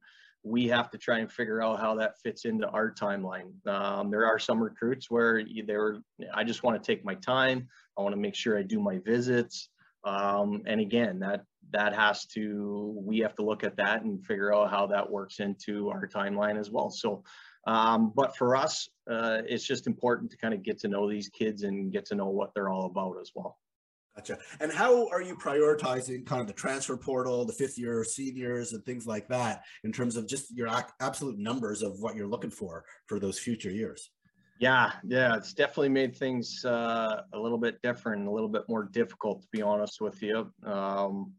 [0.43, 3.65] we have to try and figure out how that fits into our timeline.
[3.67, 5.99] Um, there are some recruits where they're,
[6.33, 7.67] I just want to take my time.
[7.97, 9.69] I want to make sure I do my visits.
[10.05, 14.53] Um, and again, that that has to, we have to look at that and figure
[14.53, 16.89] out how that works into our timeline as well.
[16.89, 17.23] So
[17.67, 21.29] um, but for us, uh, it's just important to kind of get to know these
[21.29, 23.59] kids and get to know what they're all about as well.
[24.15, 24.39] Gotcha.
[24.59, 28.83] And how are you prioritizing kind of the transfer portal, the fifth year seniors, and
[28.83, 30.67] things like that in terms of just your
[30.99, 34.09] absolute numbers of what you're looking for for those future years?
[34.59, 38.83] Yeah, yeah, it's definitely made things uh, a little bit different, a little bit more
[38.83, 40.51] difficult, to be honest with you.
[40.65, 41.33] Um,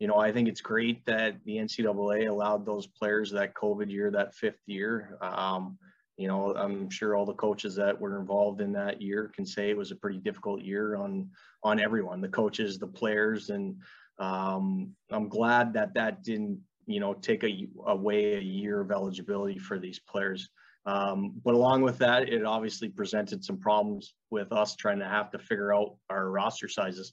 [0.00, 4.10] you know, I think it's great that the NCAA allowed those players that COVID year,
[4.10, 5.18] that fifth year.
[5.20, 5.78] Um,
[6.16, 9.70] you know, I'm sure all the coaches that were involved in that year can say
[9.70, 11.30] it was a pretty difficult year on
[11.62, 13.76] on everyone, the coaches, the players, and
[14.18, 19.58] um, I'm glad that that didn't, you know, take a, away a year of eligibility
[19.58, 20.48] for these players.
[20.86, 25.30] Um, but along with that, it obviously presented some problems with us trying to have
[25.32, 27.12] to figure out our roster sizes.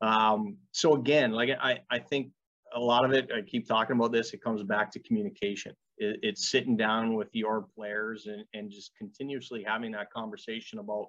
[0.00, 2.30] Um, so again, like I, I think
[2.74, 5.72] a lot of it, I keep talking about this, it comes back to communication.
[5.96, 11.08] It, it's sitting down with your players and, and just continuously having that conversation about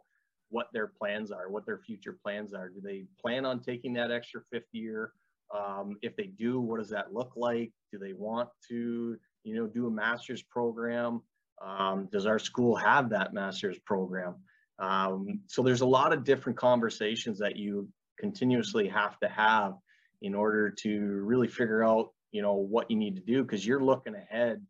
[0.49, 2.69] what their plans are, what their future plans are.
[2.69, 5.11] Do they plan on taking that extra fifth year?
[5.55, 7.71] Um, if they do, what does that look like?
[7.91, 11.21] Do they want to, you know, do a master's program?
[11.61, 14.35] Um, does our school have that master's program?
[14.79, 17.87] Um, so there's a lot of different conversations that you
[18.19, 19.73] continuously have to have
[20.21, 23.83] in order to really figure out you know what you need to do because you're
[23.83, 24.61] looking ahead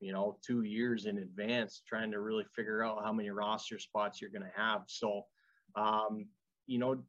[0.00, 4.20] you know two years in advance trying to really figure out how many roster spots
[4.20, 4.82] you're going to have.
[4.86, 5.22] So
[5.76, 6.26] um,
[6.66, 7.02] you know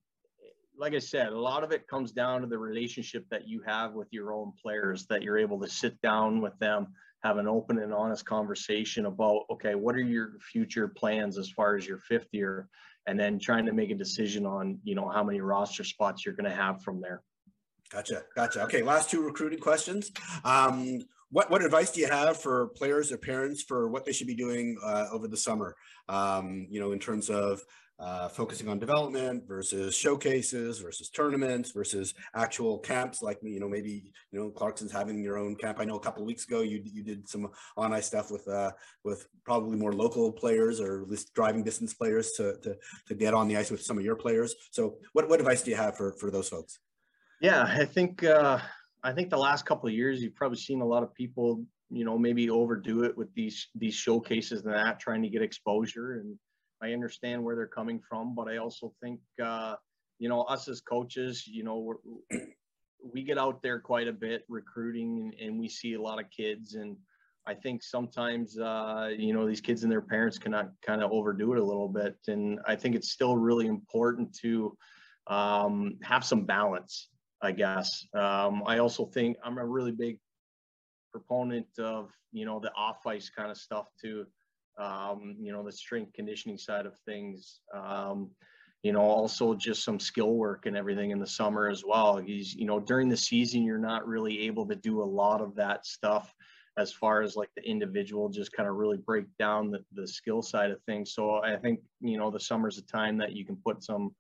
[0.78, 3.94] like i said a lot of it comes down to the relationship that you have
[3.94, 6.88] with your own players that you're able to sit down with them
[7.24, 11.76] have an open and honest conversation about okay what are your future plans as far
[11.76, 12.68] as your fifth year
[13.08, 16.36] and then trying to make a decision on you know how many roster spots you're
[16.36, 17.22] going to have from there.
[17.92, 18.64] Gotcha gotcha.
[18.64, 20.12] Okay last two recruiting questions.
[20.44, 21.02] Um,
[21.34, 24.36] what, what advice do you have for players or parents for what they should be
[24.36, 25.76] doing uh, over the summer?
[26.10, 27.62] Um, you know in terms of
[28.02, 34.12] uh, focusing on development versus showcases versus tournaments versus actual camps like you know maybe
[34.32, 35.80] you know clarkson's having your own camp.
[35.80, 38.72] I know a couple weeks ago you you did some on ice stuff with uh
[39.04, 42.76] with probably more local players or at least driving distance players to to,
[43.08, 44.56] to get on the ice with some of your players.
[44.72, 46.80] So what, what advice do you have for for those folks?
[47.40, 48.60] Yeah i think uh
[49.04, 52.06] i think the last couple of years you've probably seen a lot of people you
[52.06, 56.38] know maybe overdo it with these these showcases and that trying to get exposure and
[56.82, 59.76] I understand where they're coming from, but I also think, uh,
[60.20, 62.00] you know, us as coaches, you know,
[63.14, 66.30] we get out there quite a bit recruiting and, and, we see a lot of
[66.36, 66.76] kids.
[66.76, 66.96] And
[67.48, 71.54] I think sometimes, uh, you know, these kids and their parents cannot kind of overdo
[71.54, 72.16] it a little bit.
[72.28, 74.78] And I think it's still really important to
[75.28, 77.10] um, have some balance,
[77.42, 78.06] I guess.
[78.14, 80.20] Um, I also think I'm a really big
[81.12, 84.26] proponent of, you know, the off ice kind of stuff too
[84.78, 87.60] um, you know, the strength conditioning side of things.
[87.74, 88.30] Um,
[88.84, 92.18] you know, also just some skill work and everything in the summer as well.
[92.18, 95.56] He's, you know, during the season, you're not really able to do a lot of
[95.56, 96.34] that stuff
[96.78, 100.42] as far as like the individual, just kind of really break down the, the skill
[100.42, 101.14] side of things.
[101.14, 104.16] So I think, you know, the summer's a time that you can put some,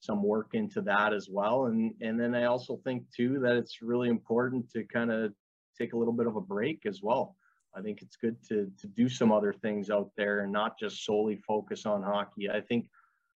[0.00, 1.66] some work into that as well.
[1.66, 5.32] And, and then I also think too, that it's really important to kind of
[5.78, 7.36] take a little bit of a break as well.
[7.74, 11.04] I think it's good to, to do some other things out there and not just
[11.04, 12.50] solely focus on hockey.
[12.50, 12.86] I think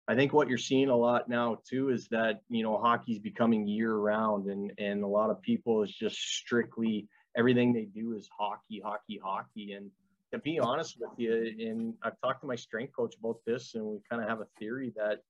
[0.09, 3.67] I think what you're seeing a lot now too is that you know hockey's becoming
[3.69, 8.29] year round, and and a lot of people is just strictly everything they do is
[8.37, 9.73] hockey, hockey, hockey.
[9.73, 9.91] And
[10.33, 13.85] to be honest with you, and I've talked to my strength coach about this, and
[13.85, 15.21] we kind of have a theory that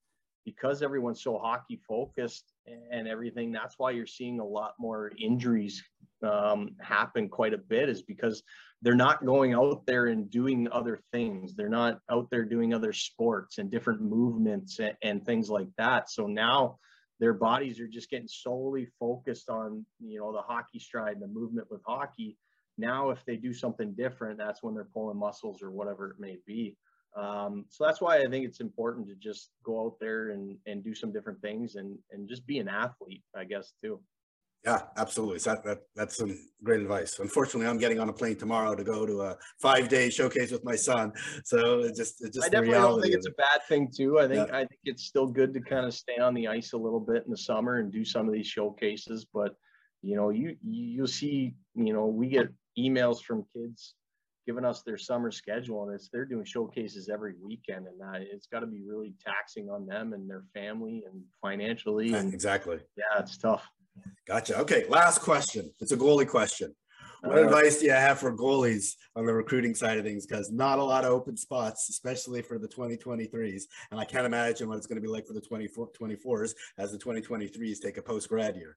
[0.45, 2.53] because everyone's so hockey focused
[2.91, 5.83] and everything, that's why you're seeing a lot more injuries
[6.23, 8.43] um, happen quite a bit, is because
[8.83, 11.55] they're not going out there and doing other things.
[11.55, 16.11] They're not out there doing other sports and different movements and, and things like that.
[16.11, 16.79] So now
[17.21, 21.29] their bodies are just getting solely focused on, you know, the hockey stride and the
[21.29, 22.37] movement with hockey.
[22.79, 26.39] Now, if they do something different, that's when they're pulling muscles or whatever it may
[26.47, 26.77] be.
[27.17, 30.83] Um, so that's why I think it's important to just go out there and, and
[30.83, 34.01] do some different things and, and just be an athlete, I guess, too.
[34.65, 35.41] Yeah, absolutely.
[35.41, 37.19] So that, that that's some great advice.
[37.19, 40.63] Unfortunately, I'm getting on a plane tomorrow to go to a five day showcase with
[40.63, 41.13] my son.
[41.45, 44.21] So it just it just I definitely don't think it's a bad thing too.
[44.21, 44.57] I think yeah.
[44.57, 47.25] I think it's still good to kind of stay on the ice a little bit
[47.25, 49.27] in the summer and do some of these showcases.
[49.35, 49.57] But
[50.01, 52.47] you know, you you'll see, you know, we get
[52.79, 53.95] emails from kids
[54.47, 58.47] giving us their summer schedule and it's they're doing showcases every weekend and that it's
[58.47, 62.79] got to be really taxing on them and their family and financially eh, and exactly
[62.97, 63.69] yeah it's tough
[64.27, 64.59] Gotcha.
[64.61, 65.71] Okay, last question.
[65.81, 66.75] It's a goalie question.
[67.23, 70.27] What uh, advice do you have for goalies on the recruiting side of things?
[70.27, 73.63] Because not a lot of open spots, especially for the 2023s.
[73.91, 76.99] And I can't imagine what it's going to be like for the 24s as the
[76.99, 78.77] 2023s take a post grad year.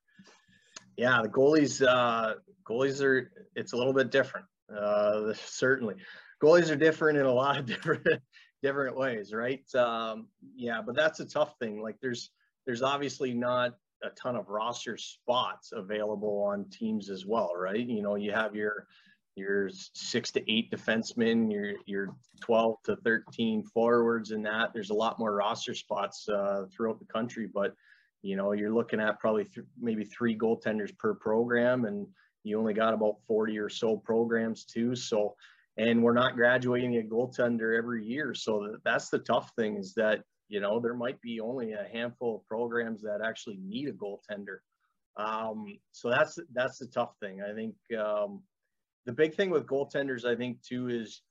[0.95, 4.45] Yeah, the goalies, uh, goalies are, it's a little bit different.
[4.75, 5.95] Uh, certainly.
[6.41, 8.05] Goalies are different in a lot of different
[8.61, 9.63] different ways, right?
[9.75, 11.81] Um, yeah, but that's a tough thing.
[11.81, 12.31] Like there's
[12.65, 17.85] there's obviously not a ton of roster spots available on teams as well, right?
[17.85, 18.87] You know, you have your
[19.35, 24.95] your six to eight defensemen, your your 12 to 13 forwards, and that there's a
[24.95, 27.49] lot more roster spots uh, throughout the country.
[27.53, 27.73] But
[28.21, 32.07] you know, you're looking at probably th- maybe three goaltenders per program, and
[32.43, 34.95] you only got about 40 or so programs too.
[34.95, 35.35] So,
[35.77, 40.23] and we're not graduating a goaltender every year, so that's the tough thing is that
[40.47, 44.57] you know, there might be only a handful of programs that actually need a goaltender.
[45.17, 47.41] Um, so that's that's the tough thing.
[47.41, 48.41] I think um,
[49.05, 51.21] the big thing with goaltenders, I think too, is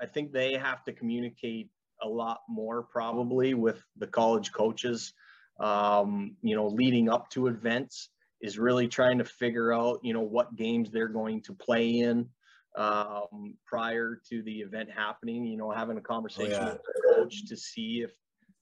[0.00, 1.70] I think they have to communicate
[2.02, 5.12] a lot more probably with the college coaches.
[5.58, 8.10] Um, you know, leading up to events
[8.42, 12.28] is really trying to figure out, you know, what games they're going to play in
[12.76, 15.44] um, prior to the event happening.
[15.46, 16.72] You know, having a conversation oh, yeah.
[16.72, 18.12] with the coach to see if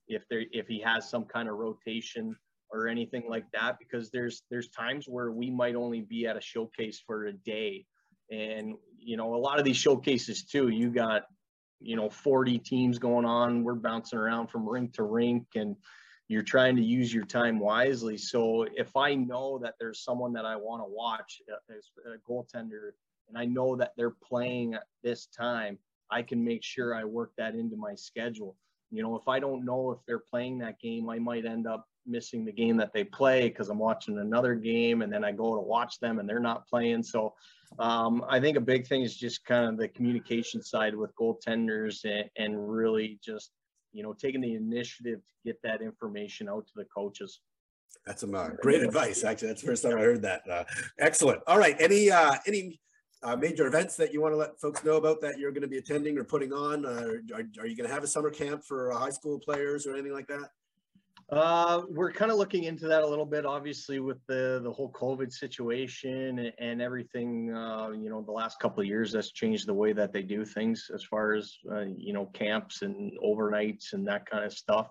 [0.08, 2.36] if there if he has some kind of rotation
[2.70, 6.40] or anything like that because there's there's times where we might only be at a
[6.40, 7.86] showcase for a day.
[8.30, 11.24] And you know a lot of these showcases too you got
[11.80, 13.62] you know 40 teams going on.
[13.62, 15.76] We're bouncing around from rink to rink and
[16.26, 18.16] you're trying to use your time wisely.
[18.16, 22.30] So if i know that there's someone that i want to watch uh, as a
[22.30, 22.92] goaltender
[23.28, 25.78] and i know that they're playing at this time
[26.10, 28.56] i can make sure i work that into my schedule
[28.94, 31.86] you know, if I don't know if they're playing that game, I might end up
[32.06, 35.54] missing the game that they play because I'm watching another game and then I go
[35.54, 37.02] to watch them and they're not playing.
[37.02, 37.34] So
[37.78, 42.04] um, I think a big thing is just kind of the communication side with goaltenders
[42.04, 43.52] and, and really just,
[43.92, 47.40] you know, taking the initiative to get that information out to the coaches.
[48.06, 49.24] That's some uh, great advice.
[49.24, 50.42] Actually, that's the first time I heard that.
[50.50, 50.64] Uh,
[50.98, 51.40] excellent.
[51.46, 51.76] All right.
[51.80, 52.80] Any uh, any
[53.24, 55.68] uh, major events that you want to let folks know about that you're going to
[55.68, 56.84] be attending or putting on?
[56.84, 59.94] Uh, are, are, you going to have a summer camp for high school players or
[59.94, 60.50] anything like that?
[61.30, 64.92] Uh, we're kind of looking into that a little bit, obviously, with the the whole
[64.92, 67.50] COVID situation and, and everything.
[67.54, 70.44] Uh, you know, the last couple of years that's changed the way that they do
[70.44, 74.90] things as far as uh, you know camps and overnights and that kind of stuff.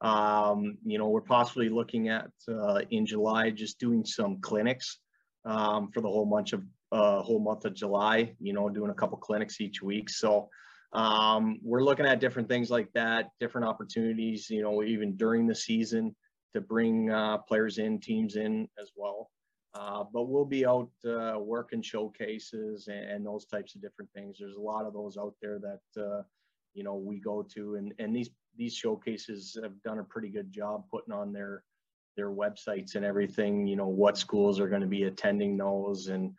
[0.00, 4.98] Um, you know, we're possibly looking at uh, in July just doing some clinics
[5.44, 6.62] um, for the whole bunch of
[6.94, 10.08] uh, whole month of July, you know, doing a couple clinics each week.
[10.08, 10.48] So
[10.92, 15.54] um, we're looking at different things like that, different opportunities, you know, even during the
[15.56, 16.14] season
[16.52, 19.28] to bring uh, players in, teams in as well.
[19.74, 24.36] Uh, but we'll be out uh, working showcases and, and, those types of different things.
[24.38, 26.22] There's a lot of those out there that, uh,
[26.74, 30.52] you know, we go to and, and these, these showcases have done a pretty good
[30.52, 31.64] job putting on their
[32.16, 33.66] their websites and everything.
[33.66, 36.32] You know what schools are going to be attending those, and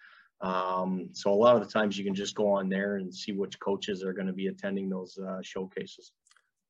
[0.46, 3.32] um, so a lot of the times you can just go on there and see
[3.32, 6.12] which coaches are going to be attending those uh, showcases.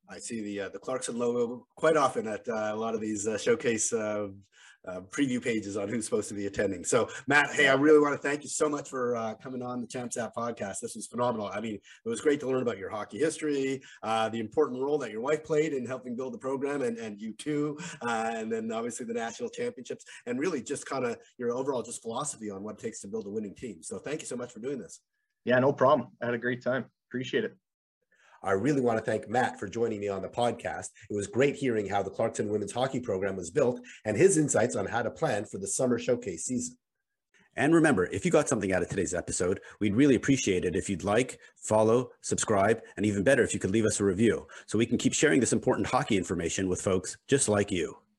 [0.09, 3.28] I see the uh, the Clarkson logo quite often at uh, a lot of these
[3.28, 3.91] uh, showcase
[4.88, 6.83] uh, uh, preview pages on who's supposed to be attending.
[6.83, 9.81] So, Matt, hey, I really want to thank you so much for uh, coming on
[9.81, 10.79] the Champs App podcast.
[10.81, 11.47] This was phenomenal.
[11.47, 15.11] I mean, it was great to learn about your hockey history, the important role that
[15.11, 19.05] your wife played in helping build the program, and, and you too, and then obviously
[19.05, 22.81] the national championships, and really just kind of your overall just philosophy on what it
[22.81, 23.81] takes to build a winning team.
[23.81, 25.01] So, thank you so much for doing this.
[25.45, 26.09] Yeah, no problem.
[26.21, 26.86] I had a great time.
[27.09, 27.55] Appreciate it.
[28.46, 30.89] I really want to thank Matt for joining me on the podcast.
[31.10, 34.76] It was great hearing how the Clarkson women's hockey program was built and his insights
[34.76, 36.78] on how to plan for the summer showcase season.
[37.56, 40.89] And remember, if you got something out of today's episode, we'd really appreciate it if
[40.89, 44.78] you'd like, follow, subscribe, and even better if you could leave us a review so
[44.78, 47.98] we can keep sharing this important hockey information with folks just like you.